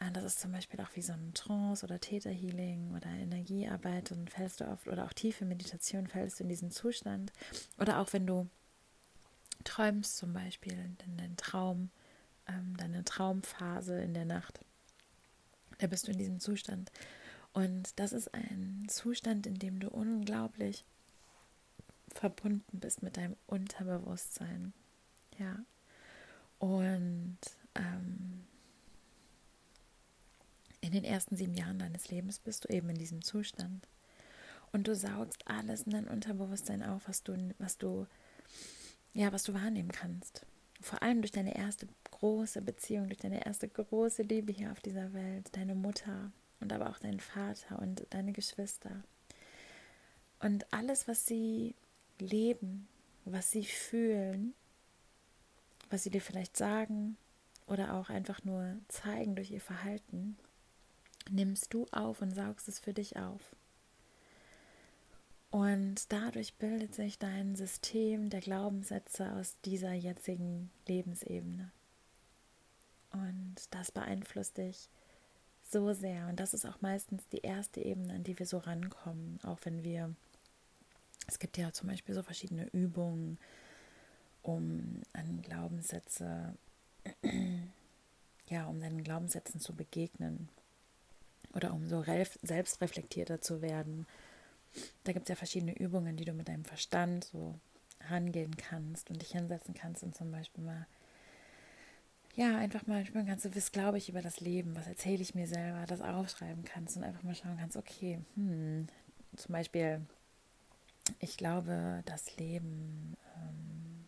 Ah, 0.00 0.10
das 0.10 0.24
ist 0.24 0.40
zum 0.40 0.52
Beispiel 0.52 0.80
auch 0.80 0.90
wie 0.94 1.02
so 1.02 1.12
ein 1.12 1.32
Trance 1.34 1.84
oder 1.86 2.00
Täterhealing 2.00 2.94
oder 2.94 3.08
Energiearbeit 3.08 4.12
und 4.12 4.28
fällst 4.28 4.60
du 4.60 4.68
oft 4.68 4.88
oder 4.88 5.04
auch 5.04 5.12
tiefe 5.12 5.44
Meditation 5.44 6.08
fällst 6.08 6.38
du 6.38 6.42
in 6.42 6.48
diesen 6.48 6.70
Zustand. 6.70 7.32
Oder 7.78 8.00
auch 8.00 8.12
wenn 8.12 8.26
du 8.26 8.48
träumst 9.64 10.16
zum 10.16 10.32
Beispiel, 10.32 10.72
in 10.72 11.16
deinen 11.16 11.36
Traum, 11.36 11.90
ähm, 12.46 12.76
deine 12.76 13.04
Traumphase 13.04 14.00
in 14.00 14.14
der 14.14 14.24
Nacht, 14.24 14.60
da 15.78 15.86
bist 15.86 16.06
du 16.06 16.12
in 16.12 16.18
diesem 16.18 16.40
Zustand. 16.40 16.90
Und 17.52 17.98
das 17.98 18.12
ist 18.12 18.34
ein 18.34 18.86
Zustand, 18.88 19.46
in 19.46 19.58
dem 19.58 19.80
du 19.80 19.88
unglaublich 19.88 20.84
verbunden 22.08 22.80
bist 22.80 23.02
mit 23.02 23.16
deinem 23.16 23.36
Unterbewusstsein. 23.46 24.72
Ja. 25.38 25.58
Und 26.58 27.38
ähm, 27.74 28.44
in 30.80 30.92
den 30.92 31.04
ersten 31.04 31.36
sieben 31.36 31.54
Jahren 31.54 31.78
deines 31.78 32.08
Lebens 32.08 32.38
bist 32.38 32.64
du 32.64 32.68
eben 32.72 32.88
in 32.90 32.98
diesem 32.98 33.22
Zustand. 33.22 33.86
Und 34.72 34.88
du 34.88 34.94
saugst 34.94 35.46
alles 35.46 35.82
in 35.82 35.92
dein 35.92 36.08
Unterbewusstsein 36.08 36.82
auf, 36.82 37.08
was 37.08 37.22
du, 37.22 37.54
was 37.58 37.78
du, 37.78 38.06
ja, 39.14 39.32
was 39.32 39.44
du 39.44 39.54
wahrnehmen 39.54 39.92
kannst. 39.92 40.44
Vor 40.80 41.02
allem 41.02 41.22
durch 41.22 41.32
deine 41.32 41.56
erste 41.56 41.88
große 42.10 42.60
Beziehung, 42.60 43.08
durch 43.08 43.20
deine 43.20 43.46
erste 43.46 43.68
große 43.68 44.22
Liebe 44.22 44.52
hier 44.52 44.72
auf 44.72 44.80
dieser 44.80 45.14
Welt, 45.14 45.56
deine 45.56 45.74
Mutter 45.74 46.32
und 46.60 46.72
aber 46.72 46.90
auch 46.90 46.98
deinen 46.98 47.20
Vater 47.20 47.78
und 47.78 48.06
deine 48.10 48.32
Geschwister. 48.32 49.02
Und 50.40 50.70
alles, 50.72 51.08
was 51.08 51.26
sie 51.26 51.74
leben, 52.18 52.88
was 53.24 53.50
sie 53.50 53.64
fühlen, 53.64 54.52
was 55.90 56.02
sie 56.02 56.10
dir 56.10 56.20
vielleicht 56.20 56.56
sagen 56.56 57.16
oder 57.66 57.94
auch 57.94 58.10
einfach 58.10 58.44
nur 58.44 58.76
zeigen 58.88 59.36
durch 59.36 59.50
ihr 59.50 59.60
Verhalten, 59.60 60.36
nimmst 61.30 61.72
du 61.72 61.86
auf 61.92 62.20
und 62.20 62.34
saugst 62.34 62.68
es 62.68 62.78
für 62.78 62.92
dich 62.92 63.16
auf. 63.16 63.54
Und 65.54 66.12
dadurch 66.12 66.54
bildet 66.54 66.96
sich 66.96 67.16
dein 67.16 67.54
System 67.54 68.28
der 68.28 68.40
Glaubenssätze 68.40 69.30
aus 69.34 69.56
dieser 69.64 69.92
jetzigen 69.92 70.72
Lebensebene. 70.88 71.70
Und 73.12 73.54
das 73.70 73.92
beeinflusst 73.92 74.58
dich 74.58 74.88
so 75.62 75.92
sehr. 75.92 76.26
Und 76.26 76.40
das 76.40 76.54
ist 76.54 76.66
auch 76.66 76.80
meistens 76.80 77.28
die 77.28 77.42
erste 77.42 77.80
Ebene, 77.80 78.14
an 78.14 78.24
die 78.24 78.36
wir 78.36 78.46
so 78.46 78.58
rankommen. 78.58 79.38
Auch 79.44 79.60
wenn 79.62 79.84
wir, 79.84 80.12
es 81.28 81.38
gibt 81.38 81.56
ja 81.56 81.70
zum 81.70 81.88
Beispiel 81.88 82.16
so 82.16 82.24
verschiedene 82.24 82.66
Übungen, 82.72 83.38
um 84.42 85.02
an 85.12 85.40
Glaubenssätze, 85.40 86.56
ja, 88.48 88.66
um 88.66 88.80
deinen 88.80 89.04
Glaubenssätzen 89.04 89.60
zu 89.60 89.72
begegnen 89.72 90.48
oder 91.52 91.72
um 91.72 91.86
so 91.86 92.02
selbstreflektierter 92.42 93.40
zu 93.40 93.62
werden. 93.62 94.08
Da 95.04 95.12
gibt 95.12 95.26
es 95.26 95.28
ja 95.28 95.36
verschiedene 95.36 95.76
Übungen, 95.76 96.16
die 96.16 96.24
du 96.24 96.32
mit 96.32 96.48
deinem 96.48 96.64
Verstand 96.64 97.24
so 97.24 97.58
rangehen 98.08 98.56
kannst 98.56 99.10
und 99.10 99.22
dich 99.22 99.30
hinsetzen 99.30 99.74
kannst 99.74 100.02
und 100.02 100.14
zum 100.14 100.30
Beispiel 100.30 100.64
mal, 100.64 100.86
ja, 102.34 102.58
einfach 102.58 102.86
mal 102.86 103.04
spüren 103.06 103.26
kannst, 103.26 103.44
du 103.44 103.54
was 103.54 103.72
glaube 103.72 103.98
ich 103.98 104.08
über 104.08 104.22
das 104.22 104.40
Leben, 104.40 104.76
was 104.76 104.86
erzähle 104.86 105.22
ich 105.22 105.34
mir 105.34 105.46
selber, 105.46 105.86
das 105.86 106.00
aufschreiben 106.00 106.64
kannst 106.64 106.96
und 106.96 107.04
einfach 107.04 107.22
mal 107.22 107.34
schauen 107.34 107.56
kannst, 107.58 107.76
okay, 107.76 108.20
hm, 108.34 108.86
zum 109.36 109.52
Beispiel, 109.52 110.00
ich 111.18 111.36
glaube, 111.36 112.02
das 112.06 112.36
Leben 112.36 113.16
ähm, 113.36 114.04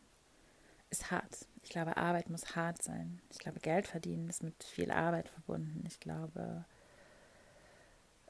ist 0.91 1.11
hart. 1.11 1.47
Ich 1.63 1.71
glaube, 1.71 1.97
Arbeit 1.97 2.31
muss 2.31 2.55
hart 2.55 2.83
sein. 2.83 3.21
Ich 3.31 3.39
glaube, 3.39 3.61
Geld 3.61 3.87
verdienen 3.87 4.29
ist 4.29 4.43
mit 4.43 4.63
viel 4.63 4.91
Arbeit 4.91 5.29
verbunden. 5.29 5.85
Ich 5.87 5.99
glaube, 5.99 6.65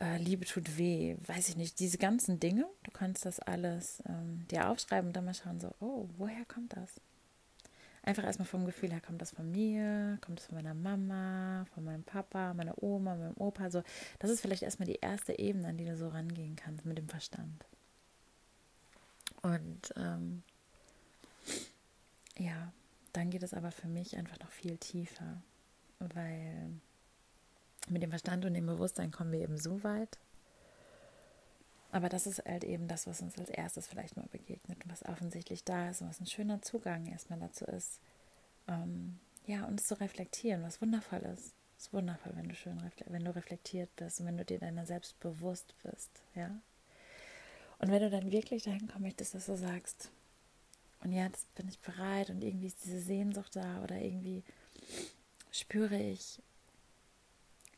äh, 0.01 0.19
Liebe 0.19 0.45
tut 0.45 0.77
weh, 0.77 1.17
weiß 1.27 1.49
ich 1.49 1.57
nicht, 1.57 1.79
diese 1.79 1.99
ganzen 1.99 2.39
Dinge, 2.39 2.67
du 2.83 2.91
kannst 2.91 3.25
das 3.25 3.41
alles 3.41 4.03
ähm, 4.07 4.47
dir 4.51 4.69
aufschreiben 4.69 5.09
und 5.09 5.17
dann 5.17 5.25
mal 5.25 5.35
schauen, 5.35 5.61
so, 5.61 5.75
oh, 5.81 6.09
woher 6.17 6.45
kommt 6.47 6.77
das? 6.77 7.01
Einfach 8.03 8.25
erstmal 8.25 8.47
vom 8.47 8.67
Gefühl 8.67 8.93
her, 8.93 9.01
kommt 9.01 9.21
das 9.21 9.33
von 9.33 9.51
mir, 9.51 10.19
kommt 10.21 10.39
das 10.39 10.47
von 10.47 10.55
meiner 10.55 10.75
Mama, 10.75 11.67
von 11.75 11.83
meinem 11.83 12.05
Papa, 12.05 12.55
meiner 12.55 12.81
Oma, 12.81 13.17
meinem 13.17 13.35
Opa, 13.37 13.69
so. 13.69 13.83
Das 14.21 14.31
ist 14.31 14.41
vielleicht 14.41 14.63
erstmal 14.63 14.87
die 14.87 15.01
erste 15.01 15.37
Ebene, 15.39 15.69
an 15.69 15.77
die 15.77 15.85
du 15.85 15.97
so 15.97 16.09
rangehen 16.09 16.55
kannst 16.55 16.85
mit 16.85 16.99
dem 16.99 17.09
Verstand. 17.09 17.65
Und 19.43 19.93
ähm, 19.97 20.45
ja, 22.39 22.73
dann 23.13 23.31
geht 23.31 23.43
es 23.43 23.55
aber 23.55 23.73
für 23.73 23.89
mich 23.89 24.17
einfach 24.17 24.39
noch 24.39 24.51
viel 24.53 24.77
tiefer, 24.77 25.43
weil 25.99 26.71
mit 27.89 28.03
dem 28.03 28.11
Verstand 28.11 28.45
und 28.45 28.55
dem 28.55 28.67
Bewusstsein 28.67 29.11
kommen 29.11 29.33
wir 29.33 29.41
eben 29.41 29.59
so 29.59 29.83
weit. 29.85 30.19
Aber 31.93 32.09
das 32.09 32.27
ist 32.27 32.45
halt 32.45 32.65
eben 32.65 32.89
das, 32.89 33.07
was 33.07 33.23
uns 33.23 33.39
als 33.39 33.49
erstes 33.49 33.87
vielleicht 33.87 34.17
mal 34.17 34.27
begegnet 34.31 34.85
und 34.85 34.93
was 34.93 35.05
offensichtlich 35.05 35.65
da 35.65 35.89
ist 35.89 36.03
und 36.03 36.09
was 36.09 36.21
ein 36.21 36.27
schöner 36.27 36.61
Zugang 36.61 37.07
erstmal 37.07 37.39
dazu 37.39 37.65
ist, 37.65 38.01
ähm, 38.69 39.19
ja, 39.47 39.65
uns 39.65 39.87
zu 39.87 39.99
reflektieren, 40.01 40.63
was 40.63 40.83
wundervoll 40.83 41.21
ist. 41.21 41.55
Es 41.79 41.87
ist 41.87 41.93
wundervoll, 41.93 42.33
wenn 42.35 42.49
du 42.49 42.55
schön 42.55 42.83
wenn 43.07 43.25
du 43.25 43.35
reflektiert 43.35 43.95
bist 43.97 44.21
und 44.21 44.27
wenn 44.27 44.37
du 44.37 44.45
dir 44.45 44.59
deiner 44.59 44.87
selbst 44.87 45.19
bewusst 45.21 45.75
bist, 45.83 46.11
ja. 46.35 46.51
Und 47.79 47.91
wenn 47.91 48.03
du 48.03 48.11
dann 48.11 48.33
wirklich 48.33 48.63
dahin 48.65 48.89
kommen 48.89 49.05
möchtest, 49.05 49.35
dass 49.35 49.47
du 49.47 49.57
sagst, 49.57 50.11
und 51.01 51.13
jetzt 51.13 51.55
bin 51.55 51.69
ich 51.69 51.79
bereit 51.79 52.31
und 52.31 52.43
irgendwie 52.43 52.67
ist 52.67 52.85
diese 52.85 53.01
Sehnsucht 53.01 53.55
da 53.55 53.83
oder 53.83 53.97
irgendwie 53.97 54.43
spüre 55.51 55.99
ich, 55.99 56.43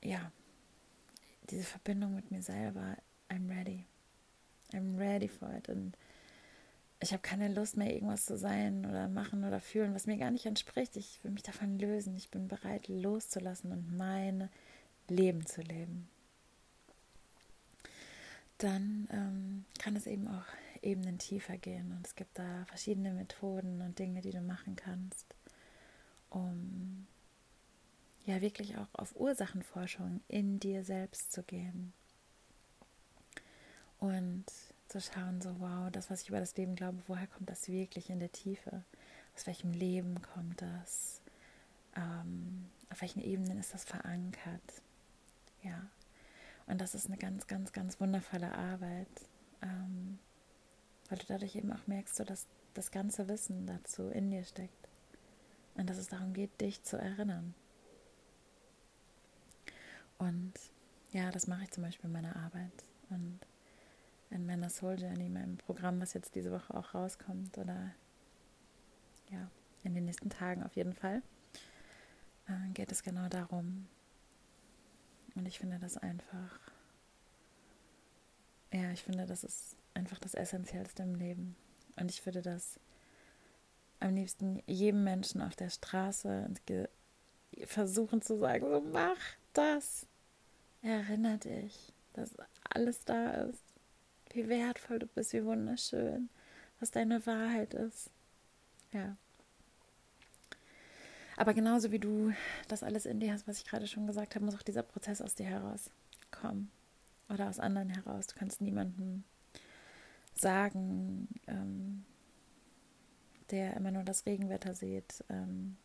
ja, 0.02 0.30
diese 1.50 1.64
Verbindung 1.64 2.14
mit 2.14 2.30
mir 2.30 2.42
selber, 2.42 2.96
I'm 3.28 3.48
ready. 3.48 3.84
I'm 4.72 4.98
ready 4.98 5.28
for 5.28 5.50
it. 5.54 5.68
Und 5.68 5.96
ich 7.00 7.12
habe 7.12 7.22
keine 7.22 7.48
Lust 7.48 7.76
mehr, 7.76 7.92
irgendwas 7.92 8.26
zu 8.26 8.36
sein 8.36 8.84
oder 8.84 9.08
machen 9.08 9.44
oder 9.44 9.60
fühlen, 9.60 9.94
was 9.94 10.06
mir 10.06 10.18
gar 10.18 10.30
nicht 10.30 10.46
entspricht. 10.46 10.96
Ich 10.96 11.22
will 11.22 11.30
mich 11.30 11.42
davon 11.42 11.78
lösen. 11.78 12.16
Ich 12.16 12.30
bin 12.30 12.48
bereit, 12.48 12.88
loszulassen 12.88 13.72
und 13.72 13.96
mein 13.96 14.48
Leben 15.08 15.46
zu 15.46 15.62
leben. 15.62 16.08
Dann 18.58 19.08
ähm, 19.12 19.64
kann 19.78 19.94
es 19.94 20.06
eben 20.06 20.26
auch 20.26 20.44
Ebenen 20.82 21.18
tiefer 21.18 21.56
gehen. 21.56 21.92
Und 21.92 22.06
es 22.06 22.16
gibt 22.16 22.36
da 22.38 22.64
verschiedene 22.66 23.12
Methoden 23.12 23.80
und 23.80 23.98
Dinge, 23.98 24.20
die 24.20 24.32
du 24.32 24.40
machen 24.40 24.74
kannst, 24.74 25.34
um 26.30 27.06
ja 28.28 28.40
wirklich 28.40 28.76
auch 28.76 28.88
auf 28.92 29.16
Ursachenforschung 29.16 30.20
in 30.28 30.60
dir 30.60 30.84
selbst 30.84 31.32
zu 31.32 31.42
gehen 31.42 31.92
und 33.98 34.44
zu 34.88 35.00
schauen, 35.00 35.40
so 35.40 35.58
wow, 35.60 35.90
das, 35.90 36.10
was 36.10 36.22
ich 36.22 36.28
über 36.28 36.40
das 36.40 36.56
Leben 36.56 36.74
glaube, 36.74 36.98
woher 37.06 37.26
kommt 37.26 37.50
das 37.50 37.68
wirklich 37.68 38.10
in 38.10 38.20
der 38.20 38.32
Tiefe? 38.32 38.84
Aus 39.34 39.46
welchem 39.46 39.72
Leben 39.72 40.20
kommt 40.22 40.62
das? 40.62 41.20
Ähm, 41.96 42.66
auf 42.90 43.00
welchen 43.00 43.20
Ebenen 43.20 43.58
ist 43.58 43.74
das 43.74 43.84
verankert? 43.84 44.82
Ja, 45.62 45.86
und 46.66 46.80
das 46.80 46.94
ist 46.94 47.06
eine 47.06 47.16
ganz, 47.16 47.46
ganz, 47.46 47.72
ganz 47.72 48.00
wundervolle 48.00 48.52
Arbeit, 48.52 49.08
ähm, 49.62 50.18
weil 51.08 51.18
du 51.18 51.24
dadurch 51.26 51.56
eben 51.56 51.72
auch 51.72 51.86
merkst, 51.86 52.16
so, 52.16 52.24
dass 52.24 52.46
das 52.74 52.90
ganze 52.90 53.28
Wissen 53.28 53.66
dazu 53.66 54.08
in 54.08 54.30
dir 54.30 54.44
steckt 54.44 54.88
und 55.74 55.88
dass 55.90 55.96
es 55.98 56.08
darum 56.08 56.32
geht, 56.32 56.60
dich 56.60 56.82
zu 56.82 56.96
erinnern. 56.96 57.54
Und 60.18 60.52
ja, 61.12 61.30
das 61.30 61.46
mache 61.46 61.64
ich 61.64 61.70
zum 61.70 61.84
Beispiel 61.84 62.06
in 62.06 62.12
meiner 62.12 62.36
Arbeit 62.36 62.84
und 63.10 63.40
in 64.30 64.44
meiner 64.44 64.68
Soul 64.68 64.98
Journey, 64.98 65.28
meinem 65.28 65.56
Programm, 65.56 66.00
was 66.00 66.12
jetzt 66.12 66.34
diese 66.34 66.52
Woche 66.52 66.74
auch 66.74 66.94
rauskommt 66.94 67.56
oder 67.56 67.94
ja, 69.30 69.50
in 69.84 69.94
den 69.94 70.04
nächsten 70.04 70.28
Tagen 70.28 70.62
auf 70.62 70.76
jeden 70.76 70.92
Fall, 70.92 71.22
äh, 72.46 72.70
geht 72.74 72.92
es 72.92 73.02
genau 73.02 73.28
darum. 73.28 73.88
Und 75.34 75.46
ich 75.46 75.58
finde 75.58 75.78
das 75.78 75.96
einfach, 75.96 76.60
ja, 78.72 78.90
ich 78.90 79.02
finde, 79.02 79.24
das 79.24 79.44
ist 79.44 79.76
einfach 79.94 80.18
das 80.18 80.34
Essentiellste 80.34 81.02
im 81.02 81.14
Leben. 81.14 81.56
Und 81.96 82.10
ich 82.10 82.24
würde 82.26 82.42
das 82.42 82.78
am 84.00 84.14
liebsten 84.14 84.62
jedem 84.66 85.04
Menschen 85.04 85.40
auf 85.40 85.56
der 85.56 85.70
Straße 85.70 86.50
versuchen 87.64 88.22
zu 88.22 88.38
sagen, 88.38 88.66
so 88.66 88.80
mach 88.80 89.18
das. 89.58 90.06
Erinner 90.82 91.38
dich, 91.38 91.92
dass 92.12 92.34
alles 92.70 93.04
da 93.04 93.32
ist. 93.42 93.62
wie 94.30 94.48
wertvoll 94.48 94.98
du 94.98 95.06
bist, 95.06 95.32
wie 95.32 95.44
wunderschön, 95.44 96.28
was 96.80 96.90
deine 96.90 97.24
Wahrheit 97.26 97.74
ist. 97.74 98.10
Ja. 98.92 99.16
Aber 101.36 101.54
genauso 101.54 101.92
wie 101.92 101.98
du 101.98 102.32
das 102.68 102.82
alles 102.82 103.06
in 103.06 103.20
dir 103.20 103.32
hast, 103.32 103.48
was 103.48 103.58
ich 103.58 103.64
gerade 103.64 103.86
schon 103.86 104.06
gesagt 104.06 104.34
habe, 104.34 104.44
muss 104.44 104.54
auch 104.54 104.62
dieser 104.62 104.82
Prozess 104.82 105.22
aus 105.22 105.34
dir 105.34 105.46
herauskommen. 105.46 106.70
Oder 107.28 107.48
aus 107.48 107.58
anderen 107.58 107.90
heraus. 107.90 108.26
Du 108.26 108.34
kannst 108.36 108.60
niemandem 108.60 109.24
sagen, 110.34 111.28
ähm, 111.46 112.04
der 113.50 113.76
immer 113.76 113.90
nur 113.90 114.02
das 114.02 114.24
Regenwetter 114.26 114.74
sieht, 114.74 115.24
ähm, 115.28 115.76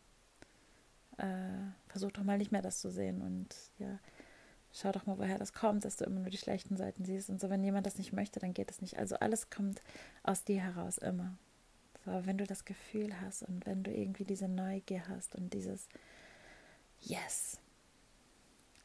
äh, 1.17 1.71
versuch 1.88 2.12
doch 2.12 2.23
mal 2.23 2.38
nicht 2.38 2.52
mehr 2.52 2.62
das 2.62 2.80
zu 2.80 2.89
sehen 2.89 3.21
und 3.21 3.56
ja, 3.80 3.99
schau 4.73 4.91
doch 4.91 5.06
mal, 5.06 5.17
woher 5.17 5.38
das 5.38 5.54
kommt, 5.54 5.86
dass 5.86 5.97
du 5.97 6.06
immer 6.06 6.19
nur 6.19 6.30
die 6.30 6.38
schlechten 6.38 6.78
Seiten 6.78 7.06
siehst 7.06 7.30
und 7.30 7.39
so. 7.39 7.49
Wenn 7.49 7.63
jemand 7.63 7.86
das 7.86 7.97
nicht 7.97 8.13
möchte, 8.13 8.39
dann 8.39 8.54
geht 8.54 8.71
es 8.71 8.82
nicht. 8.82 8.97
Also 8.97 9.15
alles 9.17 9.49
kommt 9.49 9.82
aus 10.23 10.43
dir 10.43 10.62
heraus 10.62 10.97
immer. 10.97 11.38
So, 12.06 12.26
wenn 12.26 12.38
du 12.38 12.45
das 12.45 12.65
Gefühl 12.65 13.21
hast 13.21 13.43
und 13.43 13.65
wenn 13.65 13.84
du 13.84 13.91
irgendwie 13.91 14.26
diese 14.26 14.47
Neugier 14.47 15.08
hast 15.08 15.36
und 15.36 15.54
dieses 15.54 15.88
Yes, 17.02 17.60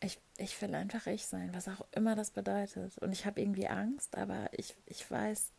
ich, 0.00 0.18
ich 0.36 0.60
will 0.60 0.74
einfach 0.74 1.06
ich 1.06 1.26
sein, 1.26 1.54
was 1.54 1.68
auch 1.68 1.86
immer 1.92 2.14
das 2.14 2.30
bedeutet. 2.30 2.98
Und 2.98 3.12
ich 3.12 3.26
habe 3.26 3.40
irgendwie 3.40 3.68
Angst, 3.68 4.16
aber 4.16 4.48
ich, 4.52 4.74
ich 4.86 5.08
weiß, 5.10 5.50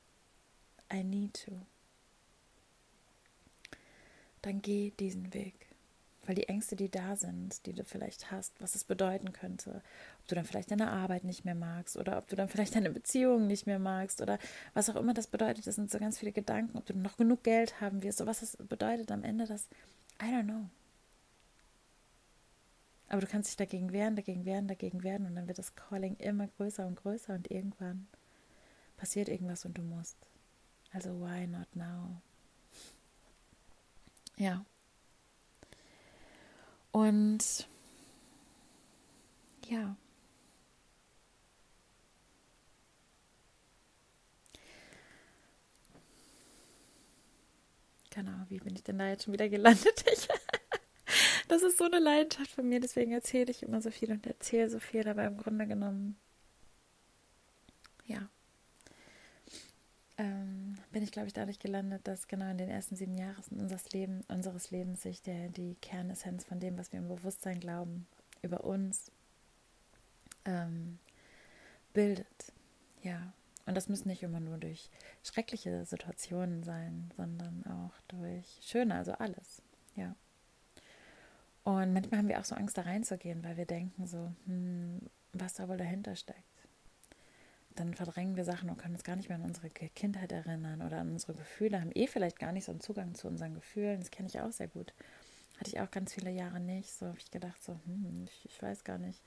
I 0.91 1.03
need 1.03 1.45
to. 1.45 1.51
Dann 4.41 4.61
geh 4.61 4.91
diesen 4.91 5.33
Weg. 5.33 5.68
Weil 6.25 6.35
die 6.35 6.47
Ängste, 6.47 6.75
die 6.75 6.89
da 6.89 7.15
sind, 7.15 7.65
die 7.65 7.73
du 7.73 7.83
vielleicht 7.83 8.29
hast, 8.29 8.53
was 8.61 8.75
es 8.75 8.83
bedeuten 8.83 9.33
könnte, 9.33 9.81
ob 10.19 10.27
du 10.27 10.35
dann 10.35 10.45
vielleicht 10.45 10.69
deine 10.69 10.91
Arbeit 10.91 11.23
nicht 11.23 11.45
mehr 11.45 11.55
magst 11.55 11.97
oder 11.97 12.17
ob 12.17 12.27
du 12.27 12.35
dann 12.35 12.49
vielleicht 12.49 12.75
deine 12.75 12.91
Beziehung 12.91 13.47
nicht 13.47 13.65
mehr 13.65 13.79
magst 13.79 14.21
oder 14.21 14.37
was 14.73 14.89
auch 14.89 14.95
immer 14.95 15.13
das 15.13 15.27
bedeutet, 15.27 15.65
das 15.65 15.75
sind 15.75 15.89
so 15.89 15.97
ganz 15.97 16.19
viele 16.19 16.31
Gedanken, 16.31 16.77
ob 16.77 16.85
du 16.85 16.93
noch 16.93 17.17
genug 17.17 17.43
Geld 17.43 17.81
haben 17.81 18.03
wirst, 18.03 18.19
so 18.19 18.27
was 18.27 18.41
das 18.41 18.57
bedeutet 18.57 19.11
am 19.11 19.23
Ende, 19.23 19.45
das, 19.47 19.67
I 20.21 20.25
don't 20.25 20.43
know. 20.43 20.69
Aber 23.07 23.21
du 23.21 23.27
kannst 23.27 23.49
dich 23.49 23.57
dagegen 23.57 23.91
wehren, 23.91 24.15
dagegen 24.15 24.45
wehren, 24.45 24.67
dagegen 24.67 25.01
wehren 25.01 25.25
und 25.25 25.35
dann 25.35 25.47
wird 25.47 25.57
das 25.57 25.75
Calling 25.75 26.15
immer 26.17 26.47
größer 26.47 26.85
und 26.85 26.95
größer 26.95 27.33
und 27.33 27.49
irgendwann 27.49 28.07
passiert 28.97 29.29
irgendwas 29.29 29.65
und 29.65 29.77
du 29.77 29.81
musst. 29.81 30.17
Also 30.91 31.19
why 31.19 31.47
not 31.47 31.75
now? 31.75 32.21
Ja. 34.37 34.63
Und 36.91 37.67
ja. 39.67 39.95
Genau, 48.11 48.31
wie 48.49 48.59
bin 48.59 48.75
ich 48.75 48.83
denn 48.83 48.97
da 48.97 49.07
jetzt 49.07 49.23
schon 49.25 49.33
wieder 49.33 49.49
gelandet? 49.49 50.03
Das 51.47 51.63
ist 51.63 51.79
so 51.79 51.85
eine 51.85 51.97
Leidenschaft 51.99 52.51
von 52.51 52.69
mir, 52.69 52.79
deswegen 52.79 53.11
erzähle 53.11 53.49
ich 53.49 53.63
immer 53.63 53.81
so 53.81 53.89
viel 53.89 54.11
und 54.11 54.27
erzähle 54.27 54.69
so 54.69 54.79
viel, 54.79 55.07
aber 55.07 55.25
im 55.25 55.37
Grunde 55.37 55.65
genommen, 55.65 56.15
ja, 58.05 58.29
ähm, 60.19 60.75
bin 60.91 61.01
ich, 61.01 61.11
glaube 61.11 61.27
ich, 61.27 61.33
dadurch 61.33 61.59
gelandet, 61.59 62.05
dass 62.05 62.27
genau 62.27 62.49
in 62.51 62.57
den 62.57 62.69
ersten 62.69 62.97
sieben 62.97 63.17
Jahren 63.17 63.41
unseres, 63.57 63.89
Leben, 63.91 64.21
unseres 64.27 64.69
Lebens 64.69 65.01
sich 65.01 65.21
der, 65.21 65.47
die 65.47 65.75
Kernessenz 65.81 66.43
von 66.43 66.59
dem, 66.59 66.77
was 66.77 66.91
wir 66.91 66.99
im 66.99 67.07
Bewusstsein 67.07 67.61
glauben, 67.61 68.05
über 68.41 68.65
uns 68.65 69.11
ähm, 70.43 70.99
bildet. 71.93 72.53
Ja, 73.01 73.31
und 73.65 73.75
das 73.75 73.87
müssen 73.87 74.09
nicht 74.09 74.21
immer 74.21 74.41
nur 74.41 74.57
durch 74.57 74.89
schreckliche 75.23 75.85
Situationen 75.85 76.63
sein, 76.63 77.11
sondern 77.15 77.65
auch 77.65 77.93
durch 78.09 78.59
schöne, 78.61 78.95
also 78.95 79.13
alles. 79.13 79.61
Ja. 79.95 80.15
Und 81.63 81.93
manchmal 81.93 82.19
haben 82.19 82.27
wir 82.27 82.39
auch 82.39 82.45
so 82.45 82.55
Angst, 82.55 82.77
da 82.77 82.81
reinzugehen, 82.81 83.41
weil 83.45 83.55
wir 83.55 83.65
denken 83.65 84.05
so, 84.05 84.33
hm, 84.47 84.99
was 85.31 85.53
da 85.53 85.69
wohl 85.69 85.77
dahinter 85.77 86.17
steckt 86.17 86.48
dann 87.79 87.93
verdrängen 87.93 88.35
wir 88.35 88.43
Sachen 88.43 88.69
und 88.69 88.77
können 88.77 88.95
uns 88.95 89.03
gar 89.03 89.15
nicht 89.15 89.29
mehr 89.29 89.37
an 89.37 89.45
unsere 89.45 89.69
Kindheit 89.69 90.31
erinnern 90.31 90.81
oder 90.81 90.99
an 90.99 91.11
unsere 91.11 91.33
Gefühle, 91.33 91.79
haben 91.79 91.91
eh 91.93 92.07
vielleicht 92.07 92.37
gar 92.39 92.51
nicht 92.51 92.65
so 92.65 92.71
einen 92.71 92.81
Zugang 92.81 93.15
zu 93.15 93.27
unseren 93.27 93.53
Gefühlen. 93.53 93.99
Das 93.99 94.11
kenne 94.11 94.27
ich 94.27 94.39
auch 94.39 94.51
sehr 94.51 94.67
gut. 94.67 94.93
Hatte 95.57 95.69
ich 95.69 95.79
auch 95.79 95.89
ganz 95.89 96.13
viele 96.13 96.29
Jahre 96.29 96.59
nicht. 96.59 96.91
So 96.91 97.07
habe 97.07 97.17
ich 97.17 97.31
gedacht, 97.31 97.63
so, 97.63 97.79
hm, 97.85 98.25
ich, 98.25 98.45
ich 98.45 98.61
weiß 98.61 98.83
gar 98.83 98.97
nicht 98.97 99.21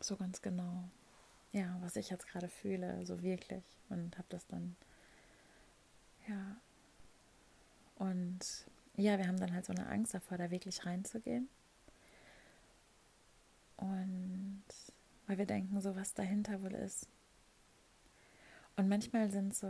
so 0.00 0.16
ganz 0.16 0.42
genau, 0.42 0.84
ja, 1.52 1.76
was 1.80 1.96
ich 1.96 2.10
jetzt 2.10 2.26
gerade 2.26 2.48
fühle, 2.48 3.06
so 3.06 3.22
wirklich. 3.22 3.64
Und 3.88 4.18
habe 4.18 4.26
das 4.30 4.46
dann, 4.46 4.76
ja. 6.28 6.56
Und 7.96 8.40
ja, 8.96 9.18
wir 9.18 9.28
haben 9.28 9.38
dann 9.38 9.52
halt 9.52 9.64
so 9.64 9.72
eine 9.72 9.86
Angst 9.86 10.14
davor, 10.14 10.38
da 10.38 10.50
wirklich 10.50 10.84
reinzugehen. 10.84 11.48
Und 13.76 14.64
weil 15.32 15.38
wir 15.38 15.46
denken, 15.46 15.80
so 15.80 15.96
was 15.96 16.12
dahinter 16.12 16.60
wohl 16.60 16.74
ist. 16.74 17.08
Und 18.76 18.90
manchmal 18.90 19.30
sind 19.30 19.56
so, 19.56 19.66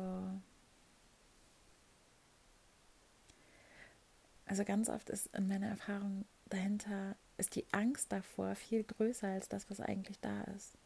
also 4.45 4.65
ganz 4.65 4.89
oft 4.89 5.09
ist 5.09 5.33
in 5.37 5.47
meiner 5.47 5.69
Erfahrung 5.69 6.25
dahinter, 6.47 7.15
ist 7.37 7.55
die 7.55 7.65
Angst 7.71 8.11
davor 8.11 8.57
viel 8.57 8.83
größer 8.83 9.29
als 9.29 9.49
das, 9.49 9.71
was 9.71 9.79
eigentlich 9.79 10.19
da 10.19 10.43
ist. 10.57 10.77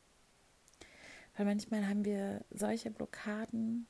Weil 1.38 1.46
manchmal 1.46 1.88
haben 1.88 2.04
wir 2.04 2.44
solche 2.50 2.90
Blockaden 2.90 3.86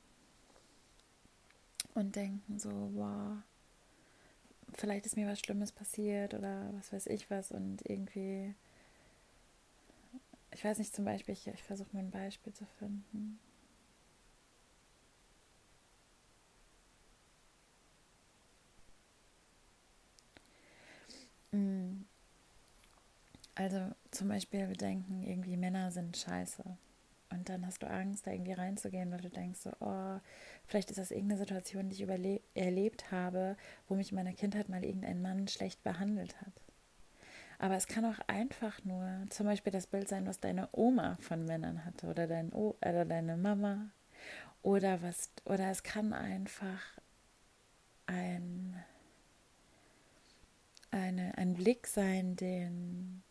und 1.95 2.15
denken 2.15 2.59
so, 2.59 2.69
wow, 2.93 3.39
vielleicht 4.73 5.05
ist 5.05 5.17
mir 5.17 5.27
was 5.27 5.41
Schlimmes 5.41 5.73
passiert 5.73 6.33
oder 6.33 6.69
was 6.75 6.93
weiß 6.93 7.07
ich 7.07 7.29
was 7.29 7.51
und 7.51 7.81
irgendwie 7.89 8.55
ich 10.57 10.65
weiß 10.65 10.79
nicht, 10.79 10.95
zum 10.95 11.05
Beispiel, 11.05 11.33
ich, 11.33 11.45
ich 11.47 11.61
versuche 11.61 11.89
mal 11.93 11.99
ein 11.99 12.09
Beispiel 12.09 12.51
zu 12.51 12.65
finden. 12.79 13.39
Mm. 21.51 22.05
Also 23.53 23.91
zum 24.09 24.29
Beispiel, 24.29 24.67
wir 24.67 24.75
denken, 24.75 25.21
irgendwie 25.21 25.57
Männer 25.57 25.91
sind 25.91 26.17
scheiße. 26.17 26.63
Und 27.29 27.49
dann 27.49 27.63
hast 27.67 27.83
du 27.83 27.87
Angst, 27.87 28.25
da 28.25 28.31
irgendwie 28.31 28.53
reinzugehen, 28.53 29.11
weil 29.11 29.21
du 29.21 29.29
denkst 29.29 29.59
so, 29.59 29.71
oh, 29.79 30.19
vielleicht 30.65 30.89
ist 30.89 30.97
das 30.97 31.11
irgendeine 31.11 31.37
Situation, 31.39 31.89
die 31.89 32.03
ich 32.03 32.41
erlebt 32.55 33.11
habe, 33.11 33.57
wo 33.87 33.93
mich 33.93 34.09
in 34.11 34.15
meiner 34.15 34.33
Kindheit 34.33 34.69
mal 34.69 34.83
irgendein 34.83 35.21
Mann 35.21 35.47
schlecht 35.47 35.83
behandelt 35.83 36.41
hat. 36.41 36.66
Aber 37.59 37.75
es 37.75 37.87
kann 37.87 38.05
auch 38.05 38.19
einfach 38.27 38.83
nur 38.83 39.25
zum 39.29 39.47
Beispiel 39.47 39.71
das 39.71 39.87
Bild 39.87 40.07
sein, 40.07 40.27
was 40.27 40.39
deine 40.39 40.69
Oma 40.73 41.17
von 41.21 41.45
Männern 41.45 41.85
hatte 41.85 42.07
oder, 42.07 42.27
dein 42.27 42.53
o 42.53 42.75
oder 42.81 43.05
deine 43.05 43.35
Mama. 43.35 43.89
Oder 44.61 45.01
was, 45.01 45.31
oder 45.45 45.69
es 45.71 45.81
kann 45.83 46.13
einfach 46.13 46.81
ein, 48.05 48.75
eine, 50.91 51.37
ein 51.37 51.55
Blick 51.55 51.87
sein, 51.87 52.35
den 52.35 53.23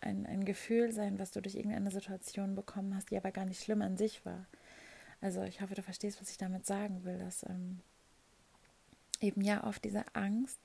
ein, 0.00 0.26
ein 0.26 0.44
Gefühl 0.44 0.92
sein, 0.92 1.18
was 1.18 1.30
du 1.30 1.40
durch 1.40 1.54
irgendeine 1.54 1.90
Situation 1.90 2.54
bekommen 2.54 2.94
hast, 2.94 3.10
die 3.10 3.16
aber 3.16 3.32
gar 3.32 3.44
nicht 3.44 3.62
schlimm 3.62 3.82
an 3.82 3.96
sich 3.96 4.24
war. 4.24 4.46
Also 5.20 5.42
ich 5.42 5.60
hoffe, 5.62 5.74
du 5.74 5.82
verstehst, 5.82 6.20
was 6.20 6.30
ich 6.30 6.38
damit 6.38 6.66
sagen 6.66 7.04
will, 7.04 7.18
dass 7.18 7.44
ähm, 7.44 7.80
eben 9.20 9.40
ja 9.40 9.64
oft 9.64 9.84
diese 9.84 10.04
Angst 10.14 10.60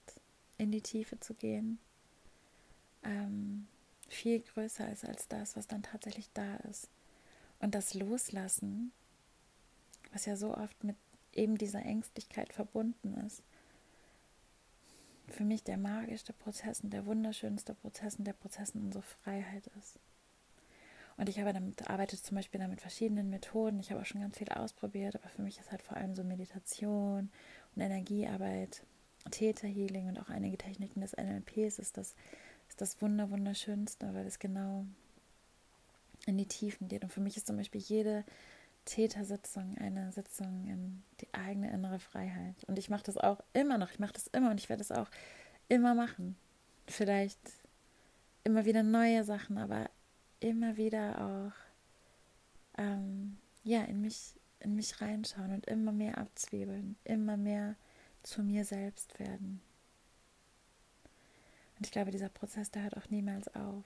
in 0.57 0.71
die 0.71 0.81
Tiefe 0.81 1.19
zu 1.19 1.35
gehen 1.35 1.79
ähm, 3.07 3.67
viel 4.09 4.39
größer 4.39 4.91
ist 4.91 5.05
als 5.05 5.27
das, 5.27 5.55
was 5.55 5.67
dann 5.67 5.83
tatsächlich 5.83 6.29
da 6.33 6.57
ist. 6.69 6.89
Und 7.59 7.73
das 7.73 7.93
Loslassen, 7.93 8.91
was 10.11 10.25
ja 10.25 10.35
so 10.35 10.55
oft 10.55 10.83
mit 10.83 10.95
eben 11.33 11.57
dieser 11.57 11.83
Ängstlichkeit 11.83 12.53
verbunden 12.53 13.15
ist, 13.25 13.41
für 15.27 15.43
mich 15.43 15.63
der 15.63 15.77
magischste 15.77 16.33
Prozess 16.33 16.81
und 16.81 16.91
der 16.91 17.05
wunderschönste 17.05 17.73
Prozess 17.73 18.15
und 18.15 18.25
der 18.25 18.33
Prozess 18.33 18.71
in 18.71 18.81
unserer 18.81 19.03
Freiheit 19.03 19.67
ist. 19.79 19.99
Und 21.17 21.29
ich 21.29 21.39
habe 21.39 21.51
damit, 21.51 21.89
arbeite 21.89 22.21
zum 22.21 22.35
Beispiel 22.35 22.65
mit 22.67 22.79
verschiedenen 22.79 23.29
Methoden. 23.29 23.79
Ich 23.79 23.91
habe 23.91 24.01
auch 24.01 24.05
schon 24.05 24.21
ganz 24.21 24.37
viel 24.37 24.49
ausprobiert, 24.49 25.15
aber 25.15 25.27
für 25.29 25.41
mich 25.41 25.59
ist 25.59 25.71
halt 25.71 25.81
vor 25.81 25.97
allem 25.97 26.15
so 26.15 26.23
Meditation 26.23 27.31
und 27.75 27.81
Energiearbeit, 27.81 28.83
Theta-Healing 29.31 30.07
und 30.07 30.19
auch 30.19 30.29
einige 30.29 30.57
Techniken 30.57 31.01
des 31.01 31.13
NLPs 31.17 31.79
ist 31.79 31.97
das 31.97 32.15
ist 32.77 32.95
das 32.95 33.01
Wunder, 33.01 33.31
Wunderschönste, 33.31 34.13
weil 34.13 34.27
es 34.27 34.37
genau 34.37 34.85
in 36.27 36.37
die 36.37 36.45
Tiefen 36.45 36.87
geht. 36.87 37.03
Und 37.03 37.11
für 37.11 37.21
mich 37.21 37.35
ist 37.35 37.47
zum 37.47 37.57
Beispiel 37.57 37.81
jede 37.81 38.23
Tätersitzung 38.85 39.75
eine 39.79 40.11
Sitzung 40.11 40.67
in 40.67 41.01
die 41.19 41.33
eigene 41.33 41.71
innere 41.71 41.97
Freiheit. 41.97 42.63
Und 42.67 42.77
ich 42.77 42.91
mache 42.91 43.03
das 43.03 43.17
auch 43.17 43.39
immer 43.53 43.79
noch. 43.79 43.89
Ich 43.89 43.97
mache 43.97 44.13
das 44.13 44.27
immer 44.27 44.51
und 44.51 44.59
ich 44.59 44.69
werde 44.69 44.83
es 44.83 44.91
auch 44.91 45.09
immer 45.69 45.95
machen. 45.95 46.37
Vielleicht 46.85 47.39
immer 48.43 48.65
wieder 48.65 48.83
neue 48.83 49.23
Sachen, 49.23 49.57
aber 49.57 49.89
immer 50.39 50.77
wieder 50.77 51.19
auch 51.19 52.79
ähm, 52.79 53.37
ja, 53.63 53.83
in 53.85 54.01
mich, 54.01 54.35
in 54.59 54.75
mich 54.75 55.01
reinschauen 55.01 55.51
und 55.51 55.65
immer 55.65 55.91
mehr 55.91 56.19
abzwiebeln, 56.19 56.95
immer 57.05 57.37
mehr 57.37 57.75
zu 58.21 58.43
mir 58.43 58.65
selbst 58.65 59.17
werden. 59.19 59.61
Und 61.77 61.85
ich 61.85 61.91
glaube, 61.91 62.11
dieser 62.11 62.29
Prozess, 62.29 62.71
der 62.71 62.83
hört 62.83 62.97
auch 62.97 63.09
niemals 63.09 63.53
auf, 63.55 63.83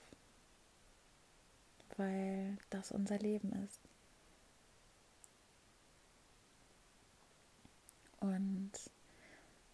weil 1.98 2.58
das 2.70 2.92
unser 2.92 3.20
Leben 3.20 3.52
ist. 3.66 3.82
Und 8.22 8.72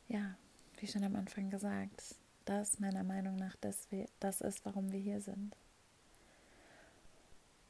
ja, 0.08 0.36
wie 0.80 0.88
schon 0.88 1.04
am 1.04 1.16
Anfang 1.16 1.50
gesagt, 1.50 2.16
das 2.46 2.80
meiner 2.80 3.04
Meinung 3.04 3.36
nach 3.36 3.56
das, 3.58 3.88
das 4.20 4.42
ist, 4.42 4.66
warum 4.66 4.92
wir 4.92 5.00
hier 5.00 5.22
sind. 5.22 5.56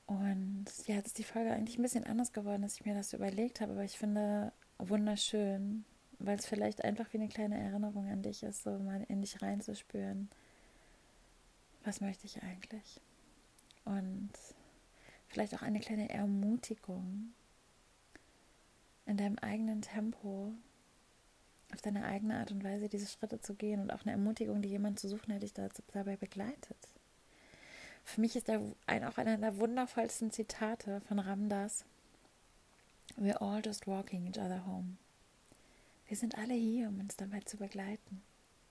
Und 0.06 0.66
ja, 0.86 0.96
jetzt 0.96 1.08
ist 1.08 1.18
die 1.18 1.24
Folge 1.24 1.52
eigentlich 1.52 1.78
ein 1.78 1.82
bisschen 1.82 2.06
anders 2.06 2.32
geworden, 2.32 2.64
als 2.64 2.76
ich 2.76 2.86
mir 2.86 2.96
das 2.96 3.12
überlegt 3.12 3.60
habe, 3.60 3.74
aber 3.74 3.84
ich 3.84 3.98
finde 3.98 4.54
wunderschön, 4.78 5.84
weil 6.20 6.38
es 6.38 6.46
vielleicht 6.46 6.84
einfach 6.84 7.12
wie 7.14 7.18
eine 7.18 7.30
kleine 7.30 7.60
Erinnerung 7.60 8.08
an 8.10 8.24
dich 8.24 8.44
ist, 8.44 8.64
so 8.64 8.72
mal 8.80 9.04
in 9.08 9.22
dich 9.22 9.42
reinzuspüren. 9.42 10.30
Was 11.84 12.02
möchte 12.02 12.26
ich 12.26 12.42
eigentlich? 12.44 13.02
Und 13.86 14.32
vielleicht 15.28 15.56
auch 15.56 15.62
eine 15.62 15.80
kleine 15.80 16.10
Ermutigung, 16.10 17.34
in 19.06 19.18
deinem 19.18 19.38
eigenen 19.40 19.82
Tempo, 19.82 20.54
auf 21.74 21.82
deine 21.82 22.06
eigene 22.06 22.40
Art 22.40 22.52
und 22.52 22.64
Weise 22.64 22.90
diese 22.90 23.08
Schritte 23.08 23.40
zu 23.40 23.56
gehen 23.56 23.80
und 23.80 23.92
auch 23.92 24.02
eine 24.02 24.12
Ermutigung, 24.12 24.62
die 24.62 24.70
jemand 24.70 25.00
zu 25.00 25.08
suchen, 25.08 25.30
der 25.30 25.40
dich 25.40 25.54
dabei 25.54 26.18
begleitet. 26.18 26.78
Für 28.04 28.22
mich 28.22 28.36
ist 28.36 28.48
er 28.48 28.62
ein, 28.86 29.04
auch 29.04 29.18
einer 29.18 29.38
der 29.38 29.58
wundervollsten 29.58 30.32
Zitate 30.32 31.02
von 31.02 31.20
Ramdas. 31.20 31.84
We're 33.18 33.42
all 33.42 33.62
just 33.64 33.88
walking 33.88 34.28
each 34.28 34.40
other 34.40 34.66
home. 34.66 34.98
Wir 36.08 36.18
sind 36.18 36.38
alle 36.38 36.54
hier, 36.54 36.88
um 36.88 37.00
uns 37.00 37.18
dabei 37.18 37.42
zu 37.42 37.58
begleiten. 37.58 38.22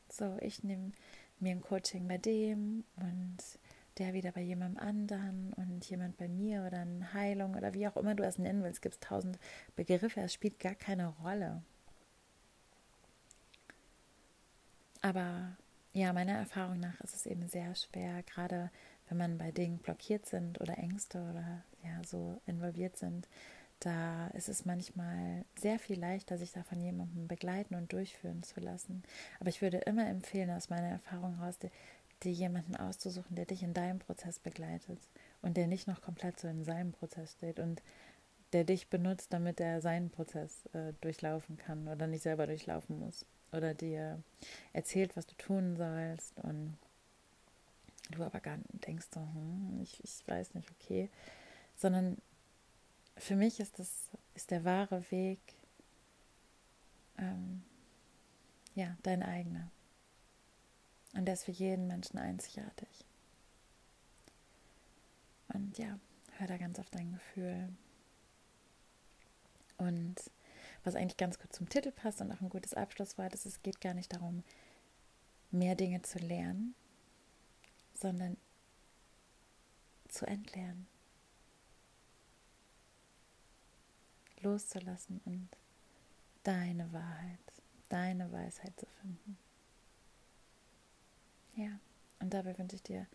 So, 0.09 0.37
ich 0.41 0.63
nehme 0.65 0.93
mir 1.39 1.53
ein 1.53 1.61
Coaching 1.61 2.09
bei 2.09 2.19
dem 2.19 2.85
und 2.97 3.37
der 3.99 4.13
wieder 4.13 4.33
bei 4.33 4.43
jemandem 4.43 4.83
anderen 4.83 5.53
und 5.55 5.85
jemand 5.89 6.17
bei 6.17 6.29
mir 6.29 6.65
oder 6.67 6.81
eine 6.81 7.13
Heilung 7.13 7.55
oder 7.55 7.75
wie 7.75 7.89
auch 7.89 7.97
immer 7.97 8.15
du 8.15 8.25
es 8.25 8.39
nennen 8.39 8.63
willst. 8.63 8.77
Es 8.77 8.81
gibt 8.83 9.03
tausend 9.03 9.39
Begriffe, 9.75 10.21
es 10.21 10.33
spielt 10.33 10.59
gar 10.59 10.75
keine 10.75 11.09
Rolle. 11.09 11.63
Aber 15.03 15.57
ja, 15.93 16.13
meiner 16.13 16.35
Erfahrung 16.35 16.81
nach 16.81 17.01
ist 17.01 17.15
es 17.15 17.27
eben 17.27 17.49
sehr 17.49 17.75
schwer, 17.75 18.23
gerade 18.23 18.71
wenn 19.09 19.19
man 19.19 19.39
bei 19.39 19.51
Dingen 19.51 19.79
blockiert 19.79 20.27
sind 20.27 20.61
oder 20.61 20.77
Ängste 20.79 21.19
oder 21.31 21.63
ja 21.85 22.03
so 22.05 22.41
involviert 22.47 22.97
sind, 22.97 23.29
da 23.81 24.29
ist 24.29 24.49
es 24.49 24.65
manchmal 24.65 25.45
sehr 25.59 25.79
viel 25.79 25.99
leichter, 25.99 26.39
sich 26.39 26.53
da 26.53 26.63
von 26.63 26.81
jemandem 26.81 27.29
begleiten 27.29 27.75
und 27.75 27.93
durchführen 27.93 28.43
zu 28.43 28.61
lassen. 28.61 29.03
Aber 29.39 29.49
ich 29.49 29.63
würde 29.63 29.79
immer 29.79 30.07
empfehlen, 30.07 30.51
aus 30.51 30.71
meiner 30.71 30.89
Erfahrung 30.89 31.37
heraus, 31.37 31.59
dir, 31.59 31.71
jemanden 32.33 32.77
auszusuchen, 32.77 33.37
der 33.37 33.45
dich 33.45 33.63
in 33.63 33.75
deinem 33.75 33.99
Prozess 33.99 34.39
begleitet 34.39 34.99
und 35.43 35.57
der 35.57 35.67
nicht 35.67 35.87
noch 35.87 36.01
komplett 36.01 36.41
so 36.41 36.49
in 36.49 36.65
seinem 36.65 36.93
Prozess 36.93 37.33
steht 37.33 37.61
und 37.61 37.83
der 38.53 38.65
dich 38.65 38.89
benutzt, 38.89 39.33
damit 39.33 39.61
er 39.61 39.83
seinen 39.83 40.11
Prozess 40.11 40.65
äh, 40.73 40.93
durchlaufen 41.03 41.59
kann 41.59 41.87
oder 41.89 42.07
nicht 42.07 42.23
selber 42.23 42.47
durchlaufen 42.47 42.99
muss 42.99 43.27
oder 43.53 43.75
dir 43.75 44.23
erzählt, 44.73 45.17
was 45.17 45.27
du 45.27 45.35
tun 45.37 45.77
sollst 45.77 46.33
und 46.43 46.77
du 48.11 48.23
aber 48.23 48.41
gar 48.41 48.57
nicht 48.57 48.87
denkst 48.87 49.07
so, 49.13 49.21
hm, 49.21 49.81
ich, 49.83 50.03
ich 50.03 50.27
weiß 50.27 50.55
nicht, 50.55 50.71
okay, 50.71 51.11
sondern 51.77 52.17
für 53.17 53.37
mich 53.37 53.61
ist 53.61 53.79
das 53.79 54.11
ist 54.35 54.51
der 54.51 54.65
wahre 54.65 55.11
Weg 55.11 55.41
ähm, 57.19 57.65
ja 58.75 58.97
dein 59.03 59.23
eigener. 59.23 59.71
Und 61.15 61.25
der 61.25 61.35
ist 61.35 61.45
für 61.45 61.53
jeden 61.53 61.87
Menschen 61.87 62.19
einzigartig. 62.19 63.07
Und 65.49 65.79
ja 65.79 65.99
hör 66.39 66.47
da 66.47 66.57
ganz 66.57 66.79
auf 66.79 66.91
dein 66.91 67.13
Gefühl. 67.13 67.69
Und 69.79 70.17
was 70.85 70.95
eigentlich 70.95 71.17
ganz 71.17 71.39
gut 71.39 71.53
zum 71.53 71.69
Titel 71.69 71.91
passt 71.91 72.21
und 72.21 72.33
auch 72.33 72.41
ein 72.41 72.49
gutes 72.49 72.75
Abschlusswort 72.75 73.35
ist, 73.35 73.47
es 73.47 73.63
geht 73.63 73.81
gar 73.81 73.95
nicht 73.95 74.13
darum, 74.13 74.43
mehr 75.51 75.75
Dinge 75.75 76.03
zu 76.03 76.19
lernen, 76.19 76.75
sondern 77.95 78.37
zu 80.09 80.27
entlernen. 80.27 80.87
Loszulassen 84.41 85.21
und 85.25 85.49
deine 86.43 86.93
Wahrheit, 86.93 87.39
deine 87.89 88.31
Weisheit 88.33 88.79
zu 88.79 88.87
finden. 89.01 89.39
Ja, 91.57 91.79
und 92.21 92.33
dabei 92.35 92.57
wünsche 92.59 92.77
ich 92.77 92.83
dir 92.83 93.07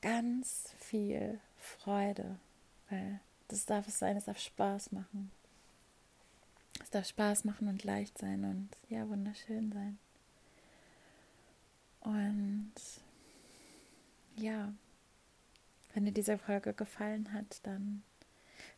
ganz 0.00 0.74
viel 0.78 1.40
Freude, 1.56 2.38
weil 2.90 3.20
das 3.48 3.66
darf 3.66 3.86
es 3.86 3.98
sein, 3.98 4.16
es 4.16 4.24
darf 4.24 4.38
Spaß 4.38 4.92
machen. 4.92 5.30
Es 6.82 6.90
darf 6.90 7.06
Spaß 7.06 7.44
machen 7.44 7.68
und 7.68 7.84
leicht 7.84 8.18
sein 8.18 8.44
und 8.44 8.70
ja, 8.88 9.08
wunderschön 9.08 9.72
sein. 9.72 9.98
Und 12.00 12.72
ja, 14.36 14.72
wenn 15.94 16.04
dir 16.04 16.12
diese 16.12 16.38
Folge 16.38 16.72
gefallen 16.72 17.32
hat, 17.32 17.64
dann 17.64 18.02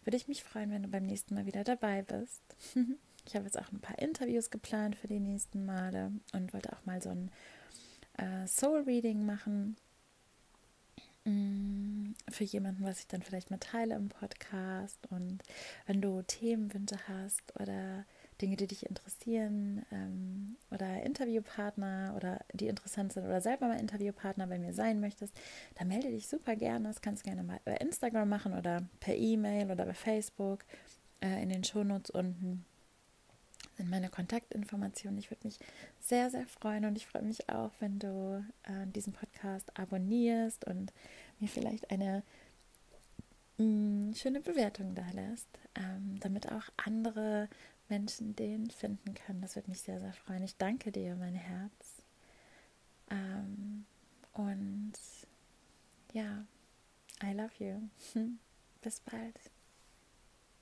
würde 0.05 0.16
ich 0.16 0.28
mich 0.28 0.45
freuen, 0.45 0.70
wenn 0.70 0.82
du 0.82 0.89
beim 0.89 1.05
nächsten 1.05 1.35
Mal 1.35 1.47
wieder 1.47 1.64
dabei 1.64 2.03
bist. 2.03 2.43
ich 3.26 3.35
habe 3.35 3.45
jetzt 3.45 3.59
auch 3.59 3.72
ein 3.72 3.80
paar 3.80 3.99
Interviews 3.99 4.51
geplant 4.51 4.97
für 4.97 5.09
die 5.09 5.20
nächsten 5.20 5.64
Male 5.64 6.12
und 6.32 6.53
wollte 6.53 6.72
auch 6.72 6.85
mal 6.85 7.03
so 7.03 7.11
ein 7.11 7.30
äh, 8.18 8.47
Soul 8.47 8.82
Reading 8.82 9.24
machen 9.24 9.76
mm, 11.24 12.12
für 12.30 12.45
jemanden, 12.45 12.85
was 12.85 13.01
ich 13.01 13.07
dann 13.07 13.22
vielleicht 13.22 13.51
mal 13.51 13.59
teile 13.59 13.95
im 13.95 14.09
Podcast. 14.09 14.99
Und 15.11 15.43
wenn 15.87 16.01
du 16.01 16.22
Themenwünsche 16.22 16.99
hast 17.09 17.59
oder 17.61 18.05
Dinge, 18.45 18.57
die 18.57 18.66
dich 18.66 18.84
interessieren 18.84 19.86
ähm, 19.90 20.57
oder 20.70 21.03
Interviewpartner 21.03 22.12
oder 22.14 22.40
die 22.53 22.68
interessant 22.68 23.14
sind 23.14 23.24
oder 23.24 23.40
selber 23.40 23.68
mal 23.68 23.80
Interviewpartner 23.80 24.47
bei 24.47 24.59
mir 24.59 24.74
sein 24.74 25.01
möchtest, 25.01 25.34
dann 25.76 25.88
melde 25.88 26.11
dich 26.11 26.28
super 26.28 26.55
gerne. 26.55 26.88
Das 26.88 27.01
kannst 27.01 27.24
du 27.24 27.30
gerne 27.30 27.42
mal 27.42 27.59
bei 27.64 27.74
Instagram 27.76 28.28
machen 28.28 28.53
oder 28.53 28.82
per 29.01 29.14
E-Mail 29.14 29.70
oder 29.70 29.86
bei 29.86 29.95
Facebook 29.95 30.64
äh, 31.22 31.42
in 31.42 31.49
den 31.49 31.64
Shownotes 31.64 32.11
unten 32.11 32.66
sind 33.76 33.90
meine 33.90 34.09
Kontaktinformationen. 34.09 35.18
Ich 35.18 35.30
würde 35.30 35.47
mich 35.47 35.59
sehr, 35.99 36.30
sehr 36.30 36.47
freuen 36.47 36.84
und 36.84 36.97
ich 36.97 37.07
freue 37.07 37.22
mich 37.22 37.49
auch, 37.49 37.72
wenn 37.80 37.99
du 37.99 38.45
äh, 38.64 38.86
diesen 38.86 39.14
Podcast 39.14 39.76
abonnierst 39.78 40.66
und 40.66 40.92
mir 41.40 41.49
vielleicht 41.49 41.90
eine 41.90 42.22
mh, 43.59 43.64
mm, 43.64 44.14
schöne 44.14 44.40
Bewertung 44.40 44.95
da 44.95 45.07
lässt, 45.12 45.49
ähm, 45.74 46.18
damit 46.20 46.53
auch 46.53 46.68
andere 46.76 47.49
Menschen 47.95 48.34
den 48.34 48.70
finden 48.70 49.14
können. 49.14 49.40
Das 49.40 49.55
würde 49.55 49.70
mich 49.70 49.80
sehr, 49.80 50.01
sehr 50.01 50.12
freuen. 50.12 50.42
Ich 50.42 50.57
danke 50.57 50.90
dir, 50.90 51.14
mein 51.14 51.34
Herz. 51.34 52.03
Ähm, 53.09 53.86
und 54.32 54.95
ja, 56.12 56.45
I 57.22 57.32
love 57.32 57.53
you. 57.59 57.88
Bis 58.82 58.99
bald. 58.99 59.38